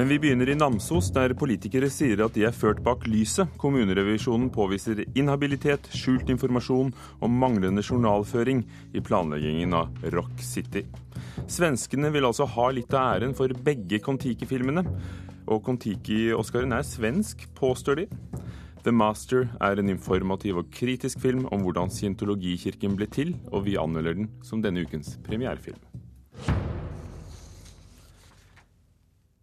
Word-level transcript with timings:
Men 0.00 0.08
vi 0.08 0.16
begynner 0.18 0.48
i 0.48 0.54
Namsos, 0.56 1.10
der 1.12 1.34
politikere 1.36 1.90
sier 1.92 2.22
at 2.24 2.32
de 2.32 2.46
er 2.48 2.54
ført 2.56 2.78
bak 2.80 3.02
lyset. 3.04 3.50
Kommunerevisjonen 3.60 4.46
påviser 4.48 5.02
inhabilitet, 5.12 5.90
skjult 5.92 6.30
informasjon 6.32 6.94
og 7.20 7.34
manglende 7.42 7.84
journalføring 7.84 8.62
i 8.96 9.02
planleggingen 9.04 9.76
av 9.76 9.92
Rock 10.14 10.40
City. 10.40 10.86
Svenskene 11.44 12.08
vil 12.14 12.30
altså 12.30 12.48
ha 12.48 12.70
litt 12.72 12.96
av 12.96 13.18
æren 13.18 13.36
for 13.36 13.52
begge 13.52 14.00
Kon-Tiki-filmene. 14.00 14.86
Og 15.52 15.60
Kon-Tiki-Oscaren 15.68 16.72
er 16.78 16.88
svensk, 16.88 17.44
påstår 17.60 18.00
de. 18.00 18.08
The 18.80 18.96
Master 18.96 19.50
er 19.60 19.84
en 19.84 19.92
informativ 19.92 20.64
og 20.64 20.72
kritisk 20.72 21.20
film 21.20 21.44
om 21.52 21.68
hvordan 21.68 21.92
scientologikirken 21.92 22.96
ble 22.96 23.12
til, 23.20 23.36
og 23.52 23.68
vi 23.68 23.76
anmelder 23.76 24.16
den 24.16 24.32
som 24.40 24.64
denne 24.64 24.88
ukens 24.88 25.18
premierefilm. 25.28 26.69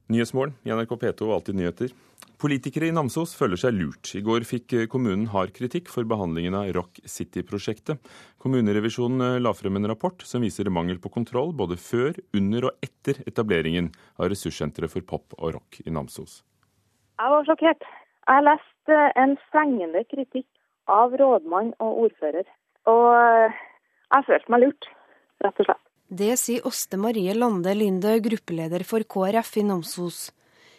Nyhetsmorgen 0.08 0.54
i 0.64 0.72
NRK 0.72 0.94
P2 1.02 1.26
og 1.28 1.34
Alltid 1.36 1.58
nyheter. 1.60 1.92
Politikere 2.40 2.88
i 2.88 2.94
Namsos 2.94 3.34
føler 3.36 3.60
seg 3.60 3.74
lurt. 3.76 4.12
I 4.16 4.22
går 4.24 4.46
fikk 4.48 4.76
kommunen 4.94 5.26
hard 5.34 5.52
kritikk 5.56 5.90
for 5.92 6.08
behandlingen 6.08 6.56
av 6.56 6.70
Rock 6.78 7.02
City-prosjektet. 7.04 8.00
Kommunerevisjonen 8.40 9.24
eh, 9.26 9.40
la 9.42 9.52
frem 9.58 9.80
en 9.80 9.90
rapport 9.90 10.22
som 10.24 10.46
viser 10.46 10.70
mangel 10.72 11.02
på 11.04 11.12
kontroll 11.12 11.52
både 11.58 11.80
før, 11.82 12.16
under 12.38 12.70
og 12.70 12.86
etter 12.86 13.20
etableringen 13.28 13.90
av 14.16 14.30
ressurssenteret 14.32 14.94
for 14.94 15.04
pop 15.10 15.36
og 15.40 15.58
rock 15.58 15.82
i 15.84 15.92
Namsos. 15.92 16.40
Jeg 17.18 17.34
var 17.34 17.50
sjokkert. 17.50 17.90
Jeg 18.28 18.40
har 18.40 18.48
lest 18.48 18.94
eh, 18.94 19.10
en 19.24 19.36
strengende 19.48 20.06
kritikk 20.08 20.48
av 20.88 21.18
rådmann 21.20 21.74
og 21.84 22.06
ordfører. 22.06 22.48
Og 22.88 23.10
eh, 23.18 23.60
jeg 24.14 24.30
følte 24.30 24.56
meg 24.56 24.64
lurt, 24.64 24.90
rett 25.44 25.66
og 25.66 25.68
slett. 25.72 25.87
Det 26.08 26.38
sier 26.40 26.68
Åste 26.68 26.96
Marie 26.98 27.34
Lande 27.34 27.74
Linde, 27.74 28.20
gruppeleder 28.20 28.84
for 28.88 29.04
KrF 29.04 29.58
i 29.58 29.64
Namsos. 29.68 30.32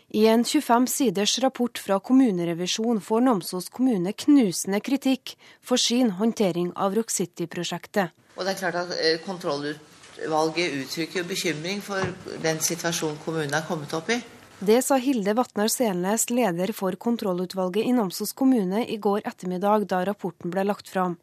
I 0.09 0.27
en 0.27 0.45
25 0.45 0.87
siders 0.89 1.39
rapport 1.45 1.79
fra 1.79 1.99
kommunerevisjon 2.01 3.01
får 3.05 3.21
Namsos 3.27 3.69
kommune 3.69 4.15
knusende 4.17 4.81
kritikk 4.81 5.35
for 5.61 5.77
sin 5.77 6.15
håndtering 6.17 6.73
av 6.73 6.97
Rock 6.97 7.13
City-prosjektet. 7.13 8.17
Og 8.39 8.47
det 8.47 8.55
er 8.55 8.61
klart 8.63 8.81
at 8.81 8.97
eh, 8.97 9.21
Kontrollutvalget 9.27 10.81
uttrykker 10.81 11.29
bekymring 11.29 11.85
for 11.85 12.09
den 12.41 12.65
situasjonen 12.65 13.21
kommunen 13.21 13.53
er 13.53 13.69
kommet 13.69 13.93
opp 13.93 14.09
i. 14.09 14.23
Det 14.65 14.81
sa 14.83 14.97
Hilde 14.97 15.37
Vatnar 15.37 15.69
Selnes, 15.69 16.31
leder 16.33 16.73
for 16.73 16.97
kontrollutvalget 16.97 17.85
i 17.85 17.93
Namsos 17.93 18.33
kommune, 18.33 18.87
i 18.89 18.97
går 18.97 19.29
ettermiddag 19.29 19.85
da 19.93 20.07
rapporten 20.09 20.57
ble 20.57 20.65
lagt 20.65 20.89
fram. 20.89 21.21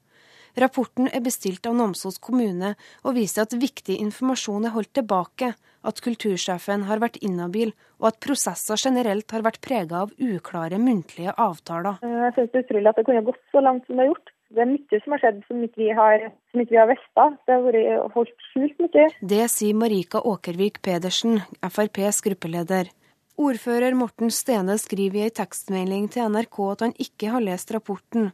Rapporten 0.56 1.10
er 1.12 1.24
bestilt 1.24 1.68
av 1.68 1.76
Namsos 1.76 2.18
kommune 2.24 2.76
og 3.04 3.18
viser 3.18 3.44
at 3.44 3.56
viktig 3.60 3.98
informasjon 4.00 4.68
er 4.70 4.76
holdt 4.76 4.94
tilbake, 4.96 5.52
at 5.86 6.00
kultursjefen 6.02 6.86
har 6.90 7.02
vært 7.04 7.20
inhabil, 7.22 7.74
og 8.00 8.08
at 8.10 8.22
prosesser 8.24 8.80
generelt 8.80 9.36
har 9.36 9.44
vært 9.46 9.60
prega 9.66 10.06
av 10.06 10.16
uklare 10.16 10.80
muntlige 10.82 11.36
avtaler. 11.36 12.00
Jeg 12.02 12.34
synes 12.38 12.54
det 12.54 12.62
er 12.62 12.66
utrolig 12.66 12.92
at 12.92 13.02
det 13.02 13.06
kunne 13.10 13.28
gått 13.28 13.44
så 13.52 13.64
langt 13.66 13.86
som 13.86 14.00
det 14.00 14.06
har 14.06 14.12
gjort. 14.14 14.32
Det 14.56 14.62
er 14.62 14.70
mye 14.72 15.00
som 15.04 15.14
har 15.16 15.22
skjedd 15.24 15.40
som 15.50 15.64
ikke 15.66 15.82
vi 15.82 15.88
har, 15.98 16.28
som 16.52 16.62
ikke 16.62 16.76
vi 16.76 16.80
har 16.80 16.92
visst. 16.92 17.10
Det 17.18 17.56
har 17.56 17.64
vært 17.66 18.14
holdt 18.16 18.46
skjult 18.52 18.84
mye. 18.86 19.08
Det 19.36 19.48
sier 19.52 19.78
Marika 19.78 20.22
Åkervik 20.22 20.80
Pedersen, 20.86 21.42
FrPs 21.66 22.22
gruppeleder. 22.26 22.92
Ordfører 23.36 23.92
Morten 24.00 24.32
Stene 24.32 24.78
skriver 24.80 25.20
i 25.20 25.24
ei 25.26 25.32
tekstmelding 25.36 26.06
til 26.14 26.30
NRK 26.32 26.60
at 26.72 26.84
han 26.86 26.94
ikke 27.04 27.34
har 27.34 27.44
lest 27.44 27.74
rapporten, 27.76 28.30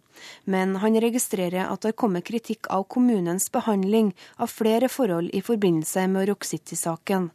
men 0.45 0.75
han 0.77 0.97
registrerer 1.02 1.66
at 1.66 1.81
det 1.81 1.95
har 1.95 1.97
kommet 2.03 2.27
kritikk 2.27 2.69
av 2.69 2.85
kommunens 2.85 3.49
behandling 3.49 4.11
av 4.38 4.53
flere 4.53 4.91
forhold 4.94 5.31
i 5.33 5.41
forbindelse 5.41 6.05
med 6.11 6.29
Rock 6.29 6.45
City-saken. 6.45 7.31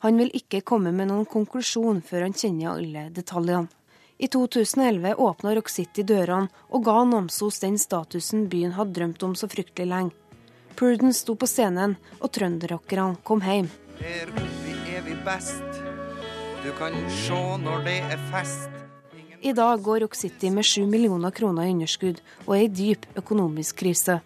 Han 0.00 0.16
vil 0.16 0.32
ikke 0.40 0.62
komme 0.64 0.94
med 0.96 1.10
noen 1.10 1.28
konklusjon 1.28 2.00
før 2.00 2.24
han 2.24 2.36
kjenner 2.36 2.72
alle 2.72 3.04
detaljene. 3.12 3.68
I 4.20 4.28
2011 4.28 5.14
åpna 5.20 5.54
Rock 5.56 5.68
City 5.72 6.04
dørene 6.04 6.48
og 6.72 6.84
ga 6.88 6.98
Namsos 7.08 7.60
den 7.60 7.76
statusen 7.80 8.48
byen 8.52 8.76
hadde 8.76 8.96
drømt 8.96 9.28
om 9.28 9.36
så 9.36 9.48
fryktelig 9.48 9.88
lenge. 9.92 10.16
Prudence 10.76 11.20
sto 11.20 11.36
på 11.36 11.48
scenen, 11.48 11.98
og 12.20 12.32
trønderrockerne 12.32 13.20
kom 13.24 13.44
hjem. 13.44 13.68
Der 14.00 14.32
vi 14.32 14.96
er 14.96 15.04
vi 15.04 15.16
best. 15.24 15.89
Du 16.60 16.72
kan 16.76 16.92
se 17.08 17.36
når 17.64 17.84
det 17.86 17.94
er 18.12 18.18
fest. 18.28 18.68
I 19.40 19.52
dag 19.56 19.80
går 19.80 20.02
Rock 20.04 20.14
City 20.14 20.50
med 20.52 20.66
7 20.68 20.82
millioner 20.86 21.32
kroner 21.32 21.64
i 21.64 21.72
underskudd 21.72 22.18
og 22.44 22.50
er 22.52 22.66
i 22.66 22.68
dyp 22.68 23.06
økonomisk 23.16 23.78
krise. 23.80 24.18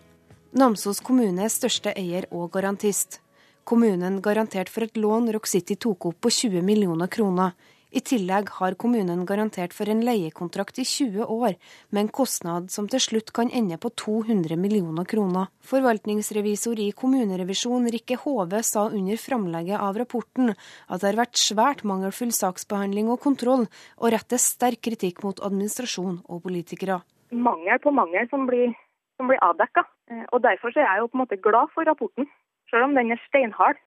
Namsos 0.51 0.99
kommune 0.99 1.45
er 1.47 1.53
største 1.55 1.93
eier 1.95 2.27
og 2.35 2.51
garantist. 2.57 3.21
Kommunen 3.63 4.19
garanterte 4.19 4.75
for 4.75 4.83
et 4.83 4.99
lån 4.99 5.31
Rock 5.37 5.47
City 5.47 5.77
tok 5.79 6.09
opp 6.11 6.19
på 6.27 6.33
20 6.35 6.67
millioner 6.67 7.07
kroner, 7.07 7.55
i 7.95 8.01
tillegg 8.03 8.49
har 8.59 8.75
kommunen 8.75 9.21
garantert 9.29 9.75
for 9.77 9.87
en 9.91 10.01
leiekontrakt 10.03 10.81
i 10.83 10.85
20 10.89 11.29
år, 11.31 11.55
med 11.95 12.01
en 12.01 12.11
kostnad 12.19 12.73
som 12.75 12.89
til 12.91 13.03
slutt 13.03 13.31
kan 13.37 13.53
ende 13.55 13.79
på 13.79 13.93
200 14.03 14.59
millioner 14.59 15.07
kroner. 15.07 15.53
Forvaltningsrevisor 15.63 16.83
i 16.83 16.89
kommunerevisjon 16.99 17.87
Rikke 17.95 18.19
Hove 18.25 18.65
sa 18.67 18.89
under 18.89 19.21
framlegget 19.21 19.79
av 19.79 20.01
rapporten 20.03 20.55
at 20.55 21.05
det 21.05 21.13
har 21.13 21.21
vært 21.23 21.39
svært 21.39 21.87
mangelfull 21.87 22.35
saksbehandling 22.35 23.13
og 23.15 23.23
kontroll, 23.23 23.69
og 24.03 24.15
retter 24.17 24.43
sterk 24.43 24.83
kritikk 24.83 25.23
mot 25.23 25.39
administrasjon 25.47 26.19
og 26.27 26.43
politikere. 26.49 26.99
Mangel 27.31 27.79
på 27.83 27.95
mangel 27.95 28.27
som 28.31 28.49
blir, 28.51 28.75
som 29.21 29.31
blir 29.31 29.39
avdekka. 29.43 29.87
Eh, 30.11 30.27
og 30.33 30.43
Derfor 30.43 30.75
er 30.75 30.89
jeg 30.89 31.05
jo 31.05 31.11
på 31.13 31.19
en 31.21 31.23
måte 31.23 31.43
glad 31.47 31.71
for 31.77 31.87
rapporten, 31.87 32.27
selv 32.75 32.91
om 32.91 32.99
den 32.99 33.15
er 33.15 33.23
steinhard. 33.29 33.79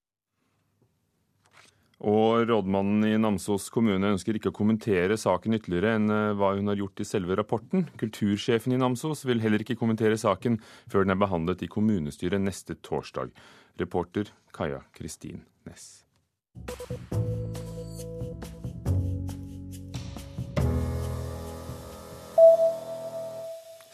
Og 2.06 2.46
rådmannen 2.46 3.02
i 3.08 3.18
Namsos 3.18 3.66
kommune 3.74 4.12
ønsker 4.14 4.36
ikke 4.38 4.52
å 4.52 4.54
kommentere 4.54 5.16
saken 5.18 5.56
ytterligere 5.58 5.96
enn 5.98 6.12
eh, 6.14 6.34
hva 6.38 6.52
hun 6.54 6.70
har 6.70 6.78
gjort 6.78 7.02
i 7.02 7.06
selve 7.08 7.34
rapporten. 7.38 7.88
Kultursjefen 7.98 8.76
i 8.76 8.78
Namsos 8.78 9.24
vil 9.26 9.42
heller 9.42 9.64
ikke 9.64 9.78
kommentere 9.80 10.18
saken 10.20 10.60
før 10.86 11.02
den 11.02 11.16
er 11.16 11.22
behandlet 11.24 11.66
i 11.66 11.70
kommunestyret 11.72 12.42
neste 12.44 12.78
torsdag. 12.86 13.34
Reporter 13.82 14.30
Kaja 14.54 14.84
Kristin 14.94 15.42
Næss. 15.66 16.04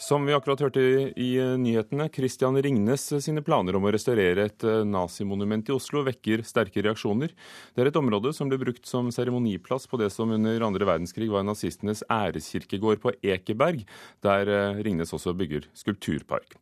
Som 0.05 0.27
vi 0.29 0.35
akkurat 0.37 0.61
hørte 0.61 0.81
i, 1.17 1.37
eh, 1.41 1.55
nyhetene, 1.57 2.11
Christian 2.13 2.59
Ringnes 2.63 3.07
eh, 3.13 3.23
sine 3.25 3.41
planer 3.41 3.79
om 3.79 3.87
å 3.89 3.93
restaurere 3.95 4.45
et 4.51 4.65
eh, 4.69 4.83
nazimonument 4.85 5.71
i 5.71 5.73
Oslo 5.73 6.03
vekker 6.05 6.43
sterke 6.45 6.83
reaksjoner. 6.85 7.33
Det 7.73 7.81
er 7.81 7.89
et 7.89 7.97
område 7.97 8.35
som 8.37 8.51
ble 8.51 8.59
brukt 8.61 8.85
som 8.85 9.09
seremoniplass 9.09 9.89
på 9.89 10.03
det 10.03 10.11
som 10.13 10.35
under 10.37 10.67
andre 10.69 10.91
verdenskrig 10.91 11.31
var 11.33 11.49
nazistenes 11.49 12.05
æreskirkegård 12.13 13.01
på 13.01 13.15
Ekeberg, 13.25 13.87
der 14.21 14.53
Ringnes 14.85 15.17
også 15.17 15.33
bygger 15.33 15.71
skulpturpark. 15.73 16.59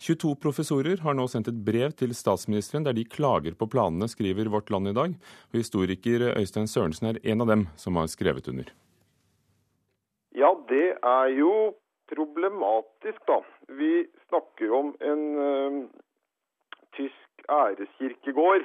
22 0.00 0.32
professorer 0.40 1.04
har 1.04 1.20
nå 1.20 1.28
sendt 1.28 1.52
et 1.52 1.62
brev 1.68 1.92
til 2.00 2.16
statsministeren 2.16 2.88
der 2.88 2.96
de 2.96 3.04
klager 3.04 3.52
på 3.60 3.68
planene, 3.68 4.08
skriver 4.08 4.48
Vårt 4.48 4.72
Land 4.72 4.88
i 4.88 4.96
dag. 4.96 5.20
Og 5.52 5.60
historiker 5.60 6.30
Øystein 6.32 6.64
Sørensen 6.64 7.12
er 7.12 7.24
en 7.28 7.44
av 7.44 7.52
dem 7.52 7.68
som 7.76 8.00
har 8.00 8.08
skrevet 8.08 8.48
under. 8.48 8.72
Ja, 10.32 10.56
det 10.72 10.94
er 10.96 11.36
jo 11.36 11.74
problematisk, 12.10 13.20
da. 13.26 13.40
Vi 13.68 14.06
snakker 14.28 14.72
om 14.72 14.94
en 15.00 15.22
uh, 15.38 15.84
tysk 16.96 17.46
æreskirkegård 17.50 18.64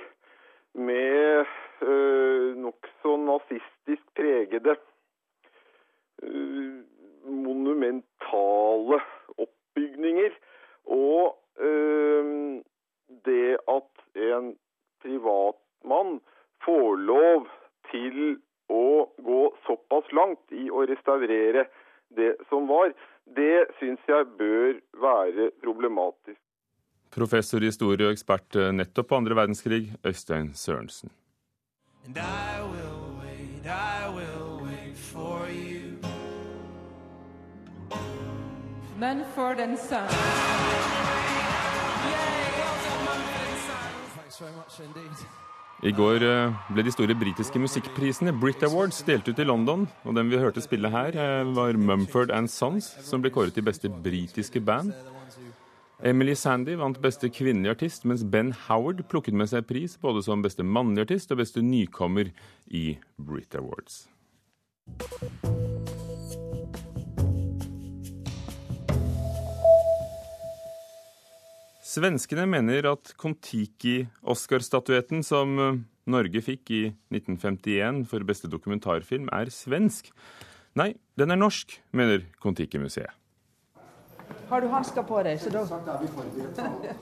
med 0.73 1.45
uh, 1.81 2.55
nokså 2.57 3.17
nazistisk 3.25 4.03
pregede 4.15 4.77
uh, 6.23 6.79
monumentale 7.25 9.01
oppbygninger. 9.37 10.37
Og 10.85 11.37
uh, 11.61 12.61
det 13.25 13.57
at 13.67 14.21
en 14.31 14.53
privatmann 15.01 16.19
får 16.65 16.95
lov 16.95 17.47
til 17.91 18.37
å 18.71 19.07
gå 19.19 19.41
såpass 19.65 20.11
langt 20.15 20.53
i 20.55 20.69
å 20.71 20.85
restaurere 20.87 21.65
det 22.15 22.35
som 22.49 22.67
var, 22.69 22.93
det 23.25 23.67
syns 23.79 23.99
jeg 24.07 24.25
bør 24.37 24.79
være 25.01 25.51
problematisk. 25.63 26.39
Professor 27.11 27.59
i 27.59 27.67
historie 27.67 28.07
og 28.07 28.15
ekspert 28.15 28.55
eh, 28.55 28.71
nettopp 28.71 29.09
på 29.09 29.15
andre 29.19 29.35
verdenskrig, 29.35 29.93
Øystein 30.05 30.53
Sørensen. 30.53 31.11
Men 39.01 39.23
for 39.35 39.53
den 39.53 39.77
sun. 39.77 40.07
Thanks 44.15 44.41
very 44.41 44.55
much 44.55 44.79
indeed. 44.79 45.50
I 45.81 45.89
går 45.97 46.21
eh, 46.21 46.57
ble 46.69 46.83
de 46.85 46.91
store 46.93 47.15
britiske 47.17 47.57
musikkprisene, 47.57 48.35
Brit 48.37 48.61
Awards, 48.67 48.99
delt 49.07 49.25
ut 49.25 49.39
i 49.41 49.45
London. 49.47 49.87
Og 50.05 50.13
den 50.13 50.29
vi 50.29 50.37
hørte 50.37 50.61
spille 50.61 50.91
her, 50.93 51.15
eh, 51.17 51.53
var 51.57 51.73
Mumford 51.73 52.29
Sons, 52.47 52.91
som 53.01 53.21
ble 53.23 53.31
kåret 53.33 53.57
til 53.57 53.65
beste 53.65 53.89
britiske 53.89 54.61
band. 54.61 54.93
Emily 56.03 56.33
Sandy 56.33 56.75
vant 56.77 57.01
beste 57.01 57.29
kvinnelige 57.29 57.73
artist, 57.73 58.05
mens 58.05 58.23
Ben 58.23 58.53
Howard 58.67 59.01
plukket 59.09 59.33
med 59.33 59.49
seg 59.49 59.65
pris 59.69 59.97
både 60.01 60.23
som 60.25 60.41
beste 60.41 60.65
mannlige 60.65 61.05
artist 61.09 61.33
og 61.33 61.41
beste 61.41 61.61
nykommer 61.65 62.29
i 62.69 62.97
Brit 63.17 63.57
Awards. 63.57 64.07
Svenskene 71.91 72.45
mener 72.47 72.85
at 72.87 73.09
Kon-Tiki-Oscar-statuetten 73.19 75.25
som 75.27 75.57
eh, 75.59 75.79
Norge 76.11 76.41
fikk 76.45 76.69
i 76.71 76.83
1951 77.11 78.05
for 78.07 78.23
beste 78.27 78.47
dokumentarfilm, 78.51 79.27
er 79.35 79.49
svensk. 79.51 80.11
Nei, 80.79 80.93
den 81.19 81.31
er 81.33 81.39
norsk, 81.41 81.81
mener 81.91 82.23
Kon-Tiki-museet. 82.39 83.11
Har 84.47 84.61
du 84.63 84.67
hansker 84.71 85.03
på 85.07 85.23
deg? 85.23 85.39
Så 85.39 85.49
da... 85.51 85.63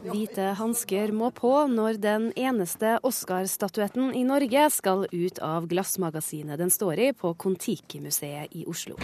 Hvite 0.09 0.53
hansker 0.57 1.11
må 1.13 1.29
på 1.37 1.67
når 1.69 1.93
den 2.01 2.33
eneste 2.37 2.99
Oscar-statuetten 3.05 4.13
i 4.17 4.23
Norge 4.25 4.69
skal 4.73 5.05
ut 5.09 5.39
av 5.45 5.67
glassmagasinet 5.69 6.57
den 6.61 6.69
står 6.73 6.99
i 7.09 7.13
på 7.17 7.33
Kon-Tiki-museet 7.37 8.53
i 8.57 8.65
Oslo. 8.69 8.95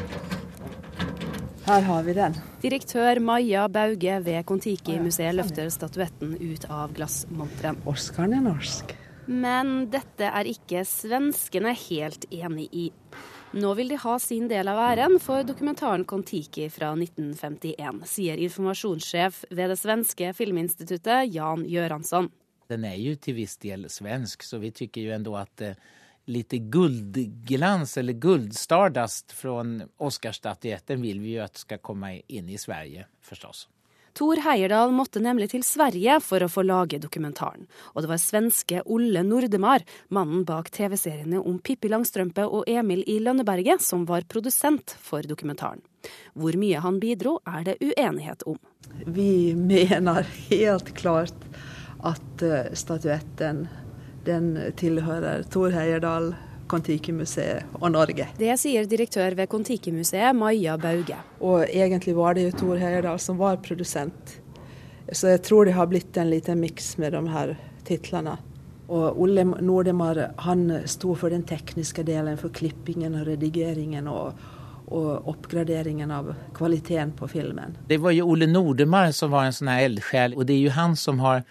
Her 1.66 1.82
har 1.82 2.04
vi 2.06 2.14
den. 2.14 2.36
Direktør 2.62 3.18
Maja 3.26 3.64
Bauge 3.74 4.20
ved 4.22 4.44
Kon-Tiki-museet 4.46 5.34
løfter 5.34 5.72
statuetten 5.74 6.36
ut 6.38 6.68
av 6.70 6.92
glassmonteren. 6.94 7.80
Oscaren 7.90 8.36
er 8.38 8.44
norsk. 8.46 8.94
Men 9.26 9.88
dette 9.90 10.30
er 10.30 10.46
ikke 10.46 10.84
svenskene 10.86 11.74
helt 11.88 12.28
enig 12.30 12.68
i. 12.70 12.86
Nå 13.58 13.74
vil 13.80 13.90
de 13.90 13.98
ha 13.98 14.14
sin 14.22 14.46
del 14.52 14.70
av 14.70 14.84
æren 14.92 15.18
for 15.18 15.42
dokumentaren 15.48 16.06
Kon-Tiki 16.06 16.70
fra 16.70 16.92
1951, 16.94 18.06
sier 18.14 18.46
informasjonssjef 18.46 19.42
ved 19.50 19.74
det 19.74 19.82
svenske 19.82 20.36
filminstituttet 20.38 21.34
Jan 21.34 21.66
Göransson. 21.66 22.30
Den 22.70 22.86
er 22.86 23.02
jo 23.02 23.18
til 23.18 23.40
viss 23.42 23.58
del 23.58 23.90
svensk, 23.90 24.46
så 24.46 24.62
vi 24.62 24.70
syns 24.70 25.02
jo 25.02 25.18
ändå 25.18 25.34
at 25.42 25.66
eh, 25.66 25.82
lite 26.26 26.58
guldglans 26.58 27.98
eller 27.98 28.14
guldstardust 28.14 29.32
fra 29.32 29.62
Oscarsstatyetten 29.98 31.02
vil 31.02 31.22
vi 31.22 31.38
jo 31.38 31.46
at 31.46 31.62
skal 31.62 31.82
komme 31.86 32.20
inn 32.28 32.50
i 32.50 32.60
Sverige, 32.62 33.06
forstås. 33.26 33.68
Tor 34.16 34.40
Heyerdahl 34.40 34.94
måtte 34.96 35.20
nemlig 35.20 35.50
til 35.52 35.64
Sverige 35.68 36.22
for 36.24 36.40
å 36.40 36.48
få 36.48 36.64
lage 36.64 37.02
dokumentaren. 37.04 37.66
Og 37.92 38.06
det 38.06 38.10
var 38.14 38.22
svenske 38.24 38.84
Olle 38.88 39.26
Nordemar, 39.28 39.84
mannen 40.08 40.46
bak 40.48 40.70
TV-seriene 40.72 41.42
om 41.42 41.58
Pippi 41.60 41.92
Langstrømpe 41.92 42.46
og 42.48 42.64
Emil 42.72 43.04
i 43.12 43.18
Lønneberget, 43.20 43.84
som 43.84 44.06
var 44.08 44.24
produsent 44.32 44.96
for 45.04 45.28
dokumentaren. 45.28 45.84
Hvor 46.32 46.56
mye 46.56 46.80
han 46.80 47.02
bidro, 47.04 47.42
er 47.44 47.68
det 47.68 47.76
uenighet 47.84 48.48
om. 48.48 48.56
Vi 49.04 49.52
mener 49.52 50.24
helt 50.48 50.96
klart 50.96 51.50
at 52.06 52.46
eh, 52.46 52.72
statuetten 52.72 53.66
den 54.26 54.54
tilhører 54.80 55.46
Tor 55.54 55.74
Heierdal, 55.76 56.34
Kon-Tiki-museet 56.68 57.78
og 57.78 57.92
Norge. 57.94 58.28
Det 58.40 58.56
sier 58.58 58.88
direktør 58.90 59.36
ved 59.38 59.50
Kon-Tiki-museet, 59.52 60.34
Maja 60.38 60.78
Bauge. 60.82 61.20
Og 61.46 61.68
egentlig 61.68 62.16
var 62.18 62.36
det 62.36 62.48
jo 62.48 62.58
Tor 62.64 62.82
Heierdal 62.82 63.22
som 63.22 63.38
var 63.38 63.62
produsent. 63.66 64.40
Så 65.12 65.36
jeg 65.36 65.44
tror 65.46 65.70
det 65.70 65.78
har 65.78 65.90
blitt 65.92 66.18
en 66.18 66.32
liten 66.32 66.60
miks 66.62 66.96
med 66.98 67.14
de 67.14 67.22
her 67.30 67.54
titlene. 67.86 68.38
Og 68.88 69.22
Olle 69.22 69.46
Nordemar 69.46 70.20
han 70.46 70.68
sto 70.90 71.16
for 71.18 71.34
den 71.34 71.46
tekniske 71.46 72.06
delen, 72.06 72.38
for 72.38 72.54
klippingen 72.54 73.18
og 73.18 73.28
redigeringen 73.30 74.10
og, 74.10 74.42
og 74.94 75.30
oppgraderingen 75.30 76.12
av 76.14 76.34
kvaliteten 76.58 77.14
på 77.18 77.30
filmen. 77.30 77.78
Det 77.90 77.98
var 78.02 78.14
jo 78.18 78.28
Olle 78.34 78.50
Nordemar 78.50 79.14
som 79.14 79.34
var 79.34 79.48
en 79.48 79.58
sånn 79.58 79.74
her 79.74 79.88
eldsjel, 79.88 80.38
og 80.38 80.46
det 80.46 80.58
er 80.58 80.68
jo 80.68 80.76
han 80.78 80.98
som 80.98 81.22
har 81.26 81.46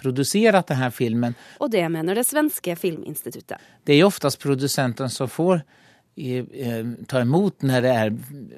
produserat 0.00 0.70
denne 0.72 0.90
filmen. 0.94 1.36
Og 1.60 1.70
det 1.72 1.84
mener 1.92 2.18
det 2.18 2.26
svenske 2.28 2.76
filminstituttet. 2.78 3.60
Det 3.84 3.96
er 3.96 4.02
jo 4.02 4.10
oftest 4.10 4.40
produsenten 4.42 5.12
som 5.12 5.30
får 5.30 5.62
eh, 6.16 6.92
ta 7.08 7.22
imot 7.24 7.66
når 7.66 7.86
det 7.86 7.96
er 8.02 8.12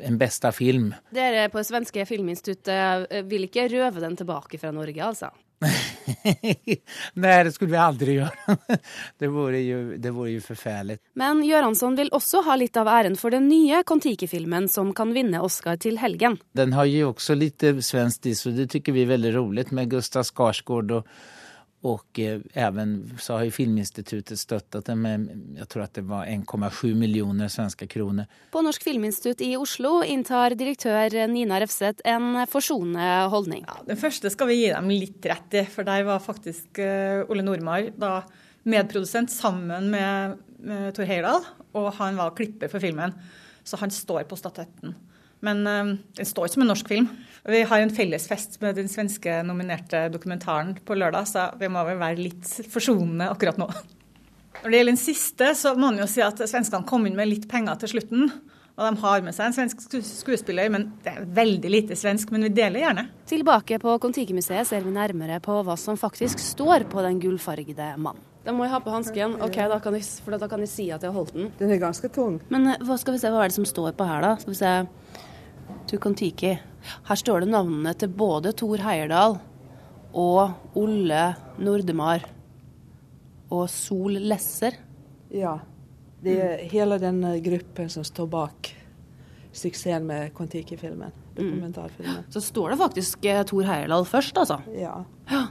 en 0.09 0.19
beste 0.21 0.53
film. 0.57 0.93
Dere 1.15 1.49
på 1.53 1.61
det 1.61 1.69
svenske 1.71 2.07
filminstituttet 2.09 3.09
eh, 3.11 3.27
vil 3.29 3.49
ikke 3.49 3.69
røve 3.73 4.05
den 4.05 4.19
tilbake 4.19 4.61
fra 4.63 4.75
Norge, 4.75 5.03
altså? 5.13 5.33
Nei, 7.23 7.37
det 7.47 7.53
skulle 7.55 7.73
vi 7.75 7.81
aldri 7.81 8.17
gjøre. 8.19 8.57
det 9.21 9.31
vore 9.33 9.61
jo, 9.65 9.81
det 9.99 10.15
vore 10.15 10.37
jo 10.37 10.45
forferdelig. 10.45 10.99
Men 11.19 11.43
Göransson 11.47 11.99
vil 11.99 12.13
også 12.15 12.45
ha 12.47 12.57
litt 12.61 12.79
av 12.81 12.91
æren 12.93 13.19
for 13.21 13.35
den 13.35 13.49
nye 13.51 13.83
Kon-Tiki-filmen 13.89 14.69
som 14.73 14.95
kan 14.97 15.15
vinne 15.17 15.43
Oscar 15.45 15.79
til 15.83 16.01
helgen. 16.03 16.39
Den 16.57 16.75
har 16.77 16.89
jo 16.91 17.13
også 17.13 17.37
litt 17.39 17.65
svensk 17.85 18.31
is, 18.33 18.47
og 18.47 18.59
det 18.59 18.71
syns 18.73 18.93
vi 18.93 19.05
er 19.05 19.15
veldig 19.15 19.37
rolig 19.37 19.69
med 19.73 19.93
Gustav 19.93 20.27
Skarsgård. 20.29 20.99
og 20.99 21.41
och 21.83 22.19
eh, 22.19 22.41
även 22.53 23.19
så 23.21 23.33
har 23.33 23.45
ju 23.45 23.51
Filminstitutet 23.51 24.39
stöttat 24.39 24.85
det 24.85 24.95
med 24.95 25.29
jag 25.59 25.69
tror 25.69 25.83
att 25.83 25.95
det 25.95 26.01
var 26.01 26.27
1,7 26.27 26.95
millioner 26.95 27.49
svenske 27.49 27.87
kroner. 27.87 28.27
På 28.51 28.63
Norsk 28.63 28.83
filminstitutt 28.83 29.41
i 29.41 29.57
Oslo 29.57 30.03
inntar 30.05 30.55
direktør 30.55 31.27
Nina 31.27 31.61
Refseth 31.61 32.01
en 32.05 32.47
forsonende 32.47 33.29
holdning. 33.35 33.65
Ja, 33.67 33.83
den 33.87 33.99
første 33.99 34.31
skal 34.31 34.53
vi 34.53 34.61
gi 34.61 34.71
dem 34.71 34.91
litt 34.95 35.27
rett 35.27 35.59
i, 35.59 35.65
for 35.67 35.87
der 35.87 36.07
var 36.07 36.23
faktisk 36.23 36.79
uh, 36.79 37.27
Ole 37.27 37.43
Nordmar 37.43 37.91
da 37.99 38.21
medprodusent 38.63 39.33
sammen 39.35 39.91
med, 39.91 40.39
med 40.63 40.95
Tor 40.95 41.09
Heyerdahl, 41.11 41.43
og 41.75 41.91
han 41.99 42.21
var 42.21 42.37
klipper 42.39 42.71
for 42.71 42.83
filmen. 42.83 43.15
Så 43.67 43.79
han 43.83 43.91
står 43.91 44.23
på 44.31 44.39
statuetten. 44.39 44.95
Men 45.43 45.67
uh, 45.67 45.97
den 46.15 46.31
står 46.31 46.47
ikke 46.47 46.61
som 46.61 46.67
en 46.69 46.73
norsk 46.77 46.95
film. 46.95 47.11
Vi 47.43 47.63
har 47.67 47.83
en 47.83 47.91
felles 47.91 48.29
fest 48.31 48.61
med 48.63 48.77
den 48.79 48.87
svenske 48.91 49.41
nominerte 49.43 50.05
dokumentaren 50.15 50.77
på 50.87 50.95
lørdag, 50.95 51.27
så 51.27 51.49
vi 51.59 51.71
må 51.73 51.83
vel 51.89 51.99
være 51.99 52.23
litt 52.23 52.47
forsonende 52.71 53.27
akkurat 53.33 53.59
nå. 53.59 53.67
Når 54.63 54.71
det 54.71 54.79
gjelder 54.79 54.93
den 54.93 55.01
siste, 55.01 55.49
så 55.59 55.73
må 55.75 55.89
man 55.89 55.99
jo 55.99 56.07
si 56.07 56.23
at 56.23 56.39
svenskene 56.39 56.87
kom 56.87 57.09
inn 57.09 57.19
med 57.19 57.33
litt 57.33 57.49
penger 57.51 57.81
til 57.83 57.97
slutten. 57.97 58.31
Og 58.73 58.85
de 58.87 59.03
har 59.03 59.25
med 59.27 59.35
seg 59.35 59.49
en 59.49 59.57
svensk 59.57 59.83
skuespiller, 60.07 60.71
men 60.73 60.87
det 61.03 61.17
er 61.17 61.27
veldig 61.35 61.73
lite 61.75 61.99
svensk. 61.99 62.31
Men 62.33 62.47
vi 62.47 62.53
deler 62.57 62.85
gjerne. 62.85 63.05
Tilbake 63.29 63.81
på 63.83 63.97
Kon-Tiki-museet 64.01 64.71
ser 64.71 64.87
vi 64.87 64.95
nærmere 64.95 65.43
på 65.45 65.59
hva 65.67 65.77
som 65.81 65.99
faktisk 65.99 66.41
står 66.41 66.87
på 66.93 67.03
den 67.05 67.21
gullfargede 67.21 67.93
mannen. 67.99 68.23
Da 68.47 68.55
må 68.55 68.65
jeg 68.67 68.73
ha 68.73 68.81
på 68.83 68.91
hansken, 68.91 69.37
ok, 69.43 69.61
da 69.71 69.77
kan 69.83 69.95
jeg, 69.95 70.07
for 70.25 70.35
da 70.35 70.49
kan 70.51 70.63
jeg 70.65 70.71
si 70.71 70.89
at 70.91 71.03
jeg 71.05 71.13
har 71.13 71.15
holdt 71.15 71.35
den. 71.37 71.53
Den 71.61 71.75
er 71.75 71.83
ganske 71.83 72.09
tung. 72.11 72.41
Men 72.51 72.73
eh, 72.73 72.81
hva 72.83 72.97
skal 72.99 73.15
vi 73.15 73.21
se, 73.23 73.31
hva 73.31 73.45
er 73.45 73.53
det 73.53 73.59
som 73.59 73.67
står 73.69 73.95
på 73.99 74.07
her, 74.09 74.25
da? 74.25 74.33
Skal 74.43 74.55
vi 74.55 74.59
se 74.59 74.73
to 75.91 76.01
Kon-Tiki. 76.03 76.57
Her 77.09 77.19
står 77.19 77.45
det 77.45 77.53
navnene 77.53 77.95
til 77.99 78.13
både 78.13 78.55
Tor 78.59 78.83
Heierdal 78.85 79.39
og 80.13 80.77
Olle 80.79 81.25
Nordemar 81.63 82.25
og 83.53 83.67
Sol 83.71 84.19
Lesser. 84.21 84.77
Ja. 85.33 85.59
Det 86.23 86.37
er 86.39 86.63
hele 86.71 87.01
den 87.03 87.25
gruppen 87.43 87.91
som 87.91 88.05
står 88.07 88.29
bak 88.31 88.73
suksessen 89.53 90.07
med 90.07 90.33
Kon-Tiki-filmen. 90.37 91.13
Dokumentarfilmen. 91.37 92.25
Så 92.31 92.41
står 92.41 92.73
det 92.73 92.79
faktisk 92.81 93.25
eh, 93.25 93.43
Tor 93.49 93.67
Heierdal 93.69 94.07
først, 94.09 94.39
altså. 94.39 94.61
Ja. 94.77 94.95
ja. 95.31 95.43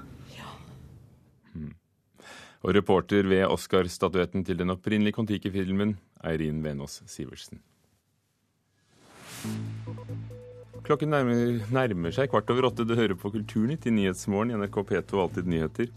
Mm. 1.54 1.74
Og 2.62 2.76
reporter 2.78 3.28
ved 3.30 3.46
Oscar-statuetten 3.50 4.46
til 4.46 4.62
den 4.62 4.74
opprinnelige 4.74 5.18
Kon-Tiki-filmen, 5.18 5.98
Eirin 6.24 6.64
Venås 6.64 7.02
Sivertsen. 7.10 7.62
Klokken 10.82 11.12
nærmer, 11.14 11.60
nærmer, 11.70 12.14
seg 12.16 12.32
kvart 12.32 12.50
over 12.50 12.72
åtte. 12.72 12.86
Du 12.90 12.96
hører 12.98 13.14
på 13.20 13.30
Kulturnytt 13.30 13.86
i 13.86 13.94
Nyhetsmorgen 13.94 14.50
i 14.50 14.58
NRK 14.58 14.80
P2 14.90 15.14
og 15.14 15.22
Alltid 15.28 15.50
nyheter. 15.52 15.92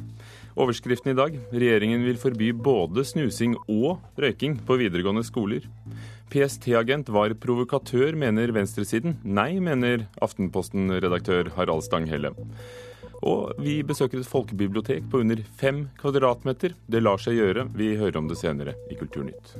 Overskriften 0.61 1.15
i 1.15 1.17
dag 1.17 1.39
regjeringen 1.55 2.05
vil 2.05 2.21
forby 2.21 2.51
både 2.53 3.07
snusing 3.09 3.57
og 3.65 4.05
røyking 4.21 4.59
på 4.69 4.77
videregående 4.83 5.25
skoler. 5.25 5.65
PST-agent 6.29 7.09
var 7.17 7.33
provokatør, 7.41 8.13
mener 8.21 8.53
venstresiden. 8.53 9.17
Nei, 9.25 9.57
mener 9.57 10.05
Aftenposten-redaktør 10.25 11.55
Harald 11.57 11.89
Stanghelle. 11.89 12.35
Og 13.25 13.57
vi 13.65 13.79
besøker 13.89 14.21
et 14.21 14.29
folkebibliotek 14.29 15.09
på 15.09 15.25
under 15.25 15.41
fem 15.57 15.87
kvadratmeter. 16.01 16.77
Det 16.85 17.01
lar 17.01 17.23
seg 17.25 17.41
gjøre. 17.41 17.71
Vi 17.73 17.95
hører 17.97 18.21
om 18.21 18.29
det 18.29 18.37
senere 18.37 18.77
i 18.93 19.01
Kulturnytt. 19.01 19.57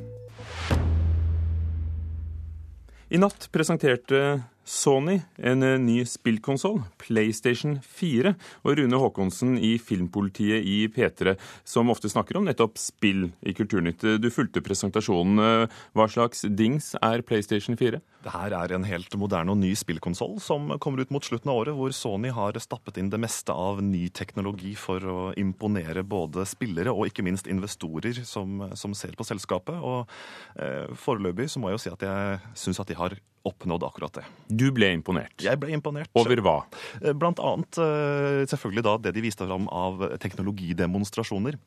I 3.15 3.21
natt 3.21 3.49
presenterte 3.55 4.21
Sony 4.65 5.19
en 5.37 5.63
eh, 5.63 5.79
ny 5.81 5.99
spillkonsoll, 6.09 6.81
PlayStation 7.01 7.77
4, 7.85 8.35
og 8.65 8.79
Rune 8.79 9.01
Haakonsen 9.01 9.59
i 9.59 9.75
Filmpolitiet 9.83 10.65
i 10.65 10.79
P3, 10.93 11.37
som 11.69 11.93
ofte 11.93 12.11
snakker 12.13 12.41
om 12.41 12.49
nettopp 12.49 12.81
spill 12.81 13.29
i 13.45 13.55
Kulturnytt. 13.57 14.05
Du 14.21 14.31
fulgte 14.33 14.65
presentasjonen. 14.65 15.69
Hva 15.95 16.07
slags 16.11 16.45
dings 16.49 16.93
er 17.03 17.23
PlayStation 17.27 17.77
4? 17.79 18.01
Det 18.25 18.33
her 18.33 18.55
er 18.57 18.73
en 18.73 18.87
helt 18.89 19.13
moderne 19.21 19.53
og 19.53 19.61
ny 19.61 19.75
spillkonsoll 19.77 20.39
som 20.41 20.73
kommer 20.81 21.05
ut 21.05 21.13
mot 21.13 21.25
slutten 21.25 21.51
av 21.53 21.61
året, 21.61 21.77
hvor 21.77 21.93
Sony 21.93 22.33
har 22.33 22.57
stappet 22.63 22.97
inn 23.01 23.11
det 23.13 23.21
meste 23.21 23.53
av 23.53 23.83
ny 23.85 24.07
teknologi 24.17 24.73
for 24.81 25.05
å 25.05 25.19
imponere 25.41 26.07
både 26.09 26.47
spillere 26.49 26.95
og 26.95 27.11
ikke 27.11 27.27
minst 27.27 27.51
investorer 27.51 28.23
som, 28.25 28.65
som 28.73 28.97
ser 28.97 29.13
på 29.19 29.29
selskapet. 29.29 29.77
Og 29.77 30.09
eh, 30.57 30.89
foreløpig 30.97 31.51
så 31.53 31.61
må 31.61 31.71
jeg 31.71 31.79
jo 31.79 31.85
si 31.85 31.95
at 31.95 32.09
jeg 32.09 32.43
syns 32.65 32.81
at 32.81 32.89
de 32.89 32.99
har 32.99 33.19
oppnådd 33.45 33.85
akkurat 33.87 34.21
det. 34.21 34.25
Du 34.49 34.67
ble 34.75 34.91
imponert? 34.97 35.37
Jeg 35.45 35.61
ble 35.61 35.75
imponert. 35.77 36.11
Over 36.17 36.41
hva? 36.45 36.57
Eh, 37.03 37.13
blant 37.13 37.43
annet 37.43 37.81
eh, 37.81 38.43
selvfølgelig 38.51 38.85
da 38.87 38.97
det 39.07 39.15
de 39.17 39.25
viste 39.25 39.47
fram 39.47 39.69
av 39.69 40.05
teknologidemonstrasjoner. 40.23 41.61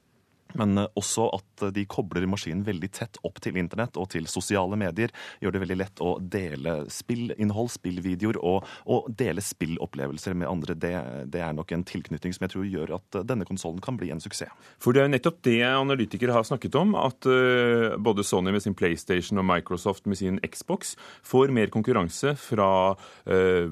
Men 0.60 0.78
eh, 0.82 0.90
også 1.00 1.30
at 1.38 1.66
de 1.74 1.86
kobler 1.90 2.28
maskinen 2.30 2.66
veldig 2.68 2.90
tett 2.94 3.20
opp 3.28 3.42
til 3.44 3.58
internett 3.60 3.98
og 4.00 4.10
til 4.14 4.28
sosiale 4.32 4.78
medier. 4.80 5.14
Gjør 5.42 5.56
det 5.56 5.64
veldig 5.64 5.80
lett 5.80 6.04
å 6.04 6.16
dele 6.22 6.78
spillinnhold, 6.94 7.72
spillvideoer, 7.74 8.40
og, 8.42 8.68
og 8.90 9.10
dele 9.18 9.44
spillopplevelser 9.44 10.38
med 10.38 10.50
andre. 10.50 10.78
Det, 10.78 10.94
det, 11.34 11.44
er 11.44 11.56
nok 11.58 11.74
en 11.74 11.86
tilknytning 11.88 12.36
som 12.36 12.48
jeg 12.48 12.56
tror 12.56 12.68
gjør 12.68 12.96
at 13.00 13.22
denne 13.28 13.48
konsollen 13.48 13.82
kan 13.84 13.98
bli 14.00 14.12
en 14.14 14.24
suksess. 14.24 14.54
For 14.82 14.94
det 14.94 15.02
er 15.02 15.08
jo 15.08 15.14
nettopp 15.16 15.40
det 15.48 15.62
analytikere 15.66 16.36
har 16.36 16.46
snakket 16.46 16.76
om, 16.78 16.94
at 17.00 17.26
både 18.04 18.26
Sony 18.26 18.52
med 18.54 18.64
sin 18.64 18.76
PlayStation 18.78 19.42
og 19.42 19.48
Microsoft 19.48 20.06
med 20.06 20.20
sin 20.20 20.40
Xbox 20.46 20.96
får 21.26 21.54
mer 21.56 21.72
konkurranse 21.74 22.36
fra 22.40 22.70
uh, 22.94 23.68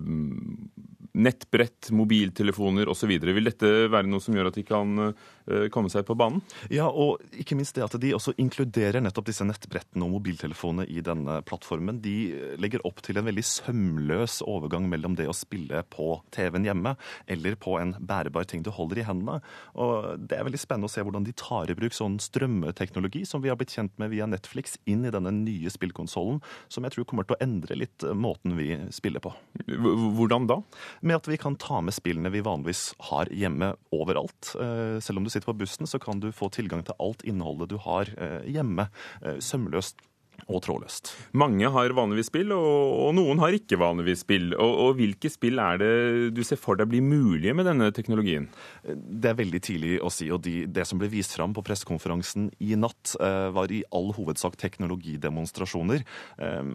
nettbrett, 1.15 1.89
mobiltelefoner 1.95 2.89
osv. 2.91 3.12
Vil 3.24 3.50
dette 3.50 3.72
være 3.91 4.10
noe 4.10 4.24
som 4.24 4.36
gjør 4.36 4.50
at 4.50 4.57
de 4.60 4.63
kan 4.67 4.91
eh, 5.07 5.67
komme 5.74 5.91
seg 5.91 6.05
på 6.07 6.17
banen? 6.19 6.41
Ja, 6.74 6.88
og 6.89 7.24
ikke 7.36 7.57
minst 7.57 7.77
det 7.77 7.86
at 7.86 7.95
de 8.01 8.13
også 8.15 8.36
inkluderer 8.41 9.03
nettopp 9.03 9.29
disse 9.29 9.48
nettbrettene 9.48 10.05
og 10.05 10.15
mobiltelefonene 10.17 10.88
i 10.91 11.03
denne 11.05 11.39
plattformen. 11.48 12.01
De 12.03 12.15
legger 12.62 12.84
opp 12.88 13.01
til 13.05 13.19
en 13.19 13.27
veldig 13.29 13.45
sømløs 13.48 14.41
overgang 14.45 14.89
mellom 14.91 15.15
det 15.17 15.29
å 15.31 15.36
spille 15.36 15.84
på 15.91 16.19
TV-en 16.36 16.67
hjemme 16.67 16.95
eller 17.31 17.57
på 17.60 17.77
en 17.79 17.95
bærebar 18.00 18.48
ting 18.50 18.65
du 18.65 18.72
holder 18.75 19.01
i 19.01 19.07
hendene. 19.07 19.39
Og 19.79 20.19
det 20.27 20.39
er 20.39 20.48
veldig 20.48 20.62
spennende 20.62 20.91
å 20.91 20.95
se 20.95 21.03
hvordan 21.05 21.27
de 21.27 21.36
tar 21.39 21.72
i 21.72 21.77
bruk 21.77 21.95
sånn 21.95 22.19
strømmeteknologi 22.24 23.24
som 23.27 23.43
vi 23.43 23.51
har 23.51 23.60
blitt 23.60 23.75
kjent 23.75 23.95
med 24.01 24.12
via 24.13 24.27
Netflix, 24.29 24.77
inn 24.89 25.05
i 25.07 25.13
denne 25.13 25.31
nye 25.36 25.72
spillkonsollen, 25.72 26.41
som 26.72 26.86
jeg 26.86 26.95
tror 26.95 27.07
kommer 27.10 27.27
til 27.27 27.38
å 27.38 27.43
endre 27.43 27.77
litt 27.79 28.05
måten 28.17 28.55
vi 28.57 28.74
spiller 28.95 29.24
på. 29.24 29.31
Hvordan 29.65 30.50
da? 30.50 30.60
Med 31.05 31.21
at 31.21 31.29
vi 31.29 31.38
kan 31.41 31.57
ta 31.62 31.79
med 31.85 31.95
spillene 31.95 32.31
vi 32.33 32.43
vanligvis 32.45 32.89
har 33.12 33.29
hjemme 33.33 33.74
overalt. 33.95 34.55
Eh, 34.57 34.97
selv 35.03 35.21
om 35.21 35.27
du 35.27 35.31
sitter 35.31 35.51
på 35.51 35.59
bussen, 35.62 35.88
så 35.88 36.01
kan 36.01 36.19
du 36.19 36.31
få 36.35 36.50
tilgang 36.53 36.83
til 36.85 36.97
alt 37.00 37.24
innholdet 37.27 37.71
du 37.71 37.77
har 37.85 38.12
eh, 38.17 38.41
hjemme 38.50 38.89
eh, 39.21 39.39
sømløst 39.39 40.01
og 40.46 40.62
trådløst. 40.65 41.12
Mange 41.38 41.70
har 41.74 41.94
vanligvis 41.98 42.30
spill, 42.30 42.51
og, 42.54 42.94
og 43.08 43.13
noen 43.18 43.39
har 43.42 43.56
ikke 43.56 43.80
vanligvis 43.82 44.24
spill. 44.25 44.51
Og, 44.54 44.74
og, 44.84 44.92
Hvilke 45.00 45.30
spill 45.32 45.60
er 45.62 45.80
det 45.82 45.92
du 46.36 46.42
ser 46.46 46.60
for 46.62 46.80
deg 46.80 46.89
blir 46.92 47.04
mulige 47.04 47.56
med 47.58 47.68
denne 47.68 47.89
teknologien? 47.96 48.48
Det 48.84 49.32
er 49.32 49.39
veldig 49.39 49.62
tidlig 49.65 49.96
å 50.06 50.12
si. 50.13 50.30
og 50.34 50.44
de, 50.46 50.65
Det 50.72 50.86
som 50.88 51.01
ble 51.01 51.10
vist 51.12 51.36
fram 51.36 51.56
på 51.56 51.63
pressekonferansen 51.65 52.51
i 52.63 52.77
natt, 52.80 53.15
eh, 53.20 53.50
var 53.56 53.74
i 53.74 53.82
all 53.96 54.12
hovedsak 54.15 54.60
teknologidemonstrasjoner. 54.62 56.06
Eh, 56.38 56.72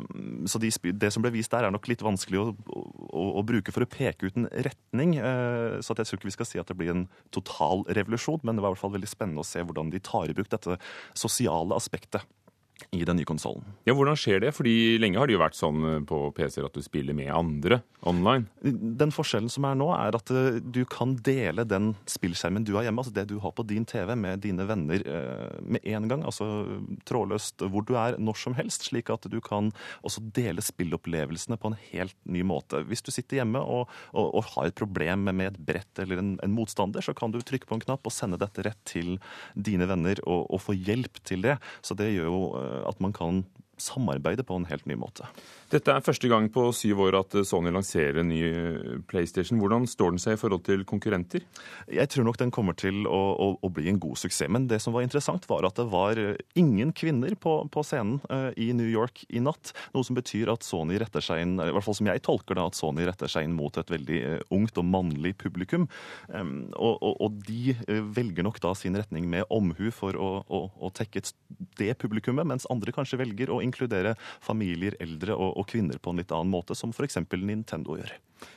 så 0.51 0.63
de, 0.63 0.73
det 0.91 1.13
som 1.15 1.25
ble 1.25 1.35
vist 1.37 1.55
der, 1.55 1.69
er 1.69 1.75
nok 1.75 1.89
litt 1.91 2.05
vanskelig 2.05 2.43
å, 2.43 2.49
å, 2.75 3.25
å, 3.41 3.47
bruke 3.47 3.75
for 3.75 3.87
å 3.87 3.91
peke 3.91 4.29
ut 4.29 4.41
en 4.41 4.51
retning. 4.67 5.17
Eh, 5.21 5.79
så 5.85 5.95
jeg 5.95 6.11
tror 6.11 6.21
ikke 6.21 6.33
vi 6.33 6.37
skal 6.41 6.51
si 6.51 6.63
at 6.63 6.71
det 6.71 6.79
blir 6.81 6.93
en 6.95 7.07
total 7.35 7.87
revolusjon, 7.89 8.43
men 8.43 8.59
det 8.59 8.67
var 8.67 8.73
i 8.73 8.77
hvert 8.77 8.85
fall 8.85 8.97
veldig 8.99 9.15
spennende 9.15 9.45
å 9.45 9.49
se 9.49 9.63
hvordan 9.63 9.95
de 9.95 10.03
tar 10.03 10.31
i 10.31 10.37
bruk 10.37 10.51
dette 10.51 10.77
sosiale 11.19 11.79
aspektet 11.79 12.27
i 12.91 13.05
den 13.07 13.21
nye 13.21 13.29
konsollen. 13.29 13.63
Ja, 13.87 13.95
Hvordan 13.95 14.19
skjer 14.19 14.41
det? 14.43 14.51
Fordi 14.57 14.99
Lenge 14.99 15.21
har 15.21 15.31
det 15.31 15.37
jo 15.37 15.43
vært 15.43 15.59
sånn 15.59 15.85
eh, 15.87 15.99
på 16.07 16.19
PC-er 16.35 16.67
at 16.67 16.75
du 16.75 16.83
spiller 16.83 17.15
med 17.15 17.31
andre 17.31 17.81
online. 18.07 18.49
Den 18.63 19.13
forskjellen 19.15 19.51
som 19.53 19.67
er 19.69 19.77
nå, 19.79 19.87
er 19.95 20.17
at 20.19 20.33
eh, 20.35 20.59
du 20.59 20.83
kan 20.91 21.15
dele 21.27 21.67
den 21.69 21.93
spillskjermen 22.11 22.67
du 22.67 22.73
har 22.75 22.89
hjemme, 22.89 23.03
altså 23.05 23.15
det 23.15 23.29
du 23.31 23.37
har 23.45 23.55
på 23.55 23.67
din 23.69 23.87
TV, 23.87 24.17
med 24.19 24.43
dine 24.43 24.67
venner 24.67 25.05
eh, 25.07 25.61
med 25.63 25.87
en 25.87 26.09
gang. 26.11 26.25
Altså 26.27 26.49
trådløst 27.07 27.63
hvor 27.71 27.87
du 27.87 27.95
er 28.01 28.19
når 28.19 28.41
som 28.43 28.59
helst, 28.59 28.89
slik 28.91 29.13
at 29.15 29.29
du 29.31 29.39
kan 29.45 29.71
også 30.03 30.25
dele 30.35 30.65
spillopplevelsene 30.65 31.61
på 31.61 31.71
en 31.71 31.79
helt 31.93 32.19
ny 32.27 32.43
måte. 32.47 32.83
Hvis 32.91 33.07
du 33.07 33.13
sitter 33.15 33.39
hjemme 33.41 33.63
og, 33.63 33.87
og, 34.11 34.35
og 34.41 34.51
har 34.57 34.71
et 34.71 34.79
problem 34.79 35.29
med 35.31 35.53
et 35.53 35.63
brett 35.71 36.03
eller 36.03 36.19
en, 36.19 36.35
en, 36.43 36.57
motstander, 36.59 37.05
så 37.07 37.15
kan 37.15 37.31
du 37.31 37.39
trykke 37.39 37.71
på 37.71 37.79
en 37.79 37.87
knapp 37.87 38.11
og 38.11 38.15
sende 38.15 38.41
dette 38.41 38.67
rett 38.67 38.83
til 38.89 39.15
dine 39.55 39.87
venner 39.87 40.19
og, 40.27 40.49
og 40.51 40.65
få 40.67 40.75
hjelp 40.75 41.23
til 41.23 41.47
det. 41.47 41.61
Så 41.87 41.95
det 41.95 42.11
gjør 42.11 42.27
jo 42.27 42.43
at 42.87 43.01
man 43.01 43.13
kan 43.13 43.45
samarbeide 43.83 44.47
på 44.47 44.61
en 44.61 44.69
helt 44.71 44.87
ny 44.91 44.99
måte. 45.01 45.29
Dette 45.71 45.93
er 45.95 46.03
første 46.03 46.27
gang 46.27 46.49
på 46.51 46.65
syv 46.75 47.05
år 47.05 47.15
at 47.21 47.35
Sony 47.47 47.71
lanserer 47.71 48.17
en 48.19 48.31
ny 48.33 48.41
eh, 48.43 48.95
PlayStation. 49.07 49.61
Hvordan 49.61 49.85
står 49.87 50.17
den 50.17 50.23
seg 50.23 50.35
i 50.35 50.41
forhold 50.41 50.65
til 50.67 50.83
konkurrenter? 50.89 51.45
Jeg 51.87 52.11
tror 52.11 52.27
nok 52.27 52.41
den 52.41 52.51
kommer 52.51 52.75
til 52.75 53.05
å, 53.07 53.21
å, 53.39 53.47
å 53.63 53.71
bli 53.71 53.87
en 53.93 54.01
god 54.03 54.19
suksess. 54.19 54.51
Men 54.51 54.67
det 54.71 54.81
som 54.83 54.97
var 54.97 55.07
interessant, 55.07 55.47
var 55.47 55.69
at 55.69 55.79
det 55.79 55.87
var 55.93 56.19
eh, 56.19 56.41
ingen 56.59 56.91
kvinner 56.97 57.37
på, 57.39 57.53
på 57.71 57.85
scenen 57.87 58.19
uh, 58.33 58.51
i 58.59 58.73
New 58.75 58.89
York 58.91 59.23
i 59.31 59.43
natt. 59.45 59.71
Noe 59.95 60.07
som 60.07 60.19
betyr 60.19 60.51
at 60.51 60.67
Sony 60.67 60.99
retter 60.99 61.23
seg 61.23 61.45
inn, 61.45 61.55
i 61.63 61.71
hvert 61.71 61.87
fall 61.87 61.99
som 62.01 62.11
jeg 62.11 62.25
tolker 62.27 62.59
det, 62.59 62.67
at 62.73 62.81
Sony 62.81 63.07
retter 63.07 63.31
seg 63.31 63.47
inn 63.47 63.55
mot 63.55 63.79
et 63.79 63.95
veldig 63.95 64.21
uh, 64.27 64.43
ungt 64.59 64.81
og 64.83 64.91
mannlig 64.91 65.37
publikum. 65.39 65.87
Um, 66.35 66.67
og, 66.75 66.99
og, 66.99 67.15
og, 67.15 67.39
de 67.47 67.77
velger 68.11 68.45
nok 68.45 68.59
da 68.63 68.75
sin 68.75 68.99
retning 68.99 69.31
med 69.31 69.47
omhu 69.55 69.93
for 69.95 70.19
å, 70.19 70.33
å, 70.51 70.65
å 70.83 70.91
tekke 70.99 71.23
det 71.79 71.95
publikummet, 72.03 72.49
mens 72.51 72.67
andre 72.75 72.93
kanskje 72.95 73.21
velger 73.23 73.55
å 73.55 73.63
inkludere 73.63 73.70
familier, 74.41 74.97
eldre 75.01 75.37
og 75.37 75.51
og 75.61 75.69
kvinner 75.71 76.01
på 76.01 76.13
en 76.13 76.21
litt 76.21 76.35
annen 76.35 76.53
måte, 76.53 76.77
som 76.79 76.95
f.eks. 76.95 77.21
Nintendo 77.37 77.99
gjør. 77.99 78.13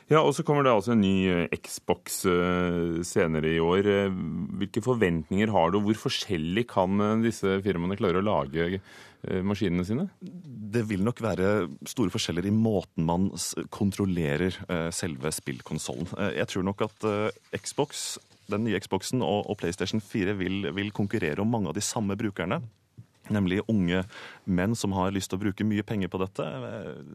Ja, 0.08 0.20
og 0.20 0.32
så 0.36 0.44
kommer 0.44 0.64
det 0.64 0.72
altså 0.72 0.94
en 0.94 1.02
ny 1.04 1.14
eh, 1.28 1.56
Xbox 1.64 2.22
eh, 2.28 3.00
senere 3.04 3.50
i 3.52 3.60
år. 3.60 3.88
Eh, 3.88 4.20
hvilke 4.60 4.82
forventninger 4.84 5.52
har 5.52 5.72
du, 5.72 5.78
og 5.80 5.88
hvor 5.88 6.04
forskjellig 6.06 6.66
kan 6.70 7.00
disse 7.24 7.58
firmaene 7.64 7.98
klare 8.00 8.20
å 8.20 8.24
lage 8.24 8.80
maskinene 9.24 9.86
sine? 9.88 10.02
Det 10.20 10.82
vil 10.84 11.00
nok 11.00 11.22
være 11.24 11.50
store 11.88 12.12
forskjeller 12.12 12.44
i 12.44 12.52
måten 12.52 13.06
man 13.08 13.30
kontrollerer 13.72 14.58
selve 14.92 15.32
spillkonsollen. 15.32 16.10
Jeg 16.36 16.44
tror 16.50 16.66
nok 16.68 16.84
at 16.84 17.06
Xbox, 17.56 18.02
den 18.52 18.66
nye 18.66 18.82
Xboxen 18.84 19.24
og 19.24 19.54
PlayStation 19.62 20.04
4 20.04 20.36
vil, 20.36 20.68
vil 20.76 20.92
konkurrere 20.92 21.40
om 21.40 21.48
mange 21.56 21.72
av 21.72 21.78
de 21.78 21.86
samme 21.88 22.18
brukerne. 22.20 22.60
Nemlig 23.32 23.62
unge 23.72 24.02
menn 24.44 24.74
som 24.76 24.92
har 24.92 25.12
lyst 25.14 25.30
til 25.32 25.38
å 25.38 25.42
bruke 25.46 25.64
mye 25.64 25.84
penger 25.86 26.10
på 26.12 26.20
dette. 26.20 26.44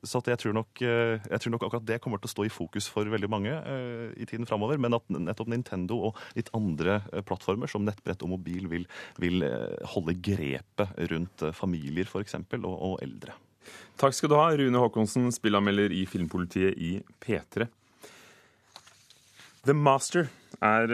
Så 0.08 0.22
jeg 0.26 0.42
tror, 0.42 0.56
nok, 0.58 0.82
eh, 0.82 1.20
jeg, 1.22 1.42
tror 1.44 1.54
nok, 1.54 1.66
akkurat 1.68 1.86
det 1.86 2.00
kommer 2.02 2.22
til 2.22 2.32
å 2.32 2.34
stå 2.34 2.46
i 2.48 2.54
fokus 2.54 2.88
for 2.90 3.10
veldig 3.10 3.30
mange 3.30 3.54
uh, 3.54 4.10
i 4.18 4.26
tiden 4.30 4.50
framover. 4.50 4.82
Men 4.82 4.98
at 4.98 5.06
nettopp 5.14 5.52
Nintendo 5.54 6.00
og 6.10 6.24
litt 6.38 6.50
andre 6.58 7.00
plattformer 7.28 7.70
som 7.70 7.86
nettbrett 7.86 8.26
og 8.26 8.34
mobil 8.34 8.66
vil, 8.72 8.88
vil 9.22 9.46
holde 9.94 10.18
grepet 10.18 10.98
rundt 11.14 11.46
familier 11.58 12.10
f.eks. 12.10 12.40
Og, 12.58 12.74
og 12.74 12.98
eldre. 13.06 13.38
Takk 14.00 14.16
skal 14.16 14.32
du 14.32 14.38
ha, 14.40 14.50
Rune 14.58 14.82
Haakonsen, 14.82 15.30
spillanmelder 15.36 15.94
i 15.94 16.06
Filmpolitiet 16.10 16.80
i 16.80 16.96
P3. 17.22 17.70
The 19.68 19.76
Master 19.76 20.30
er 20.64 20.92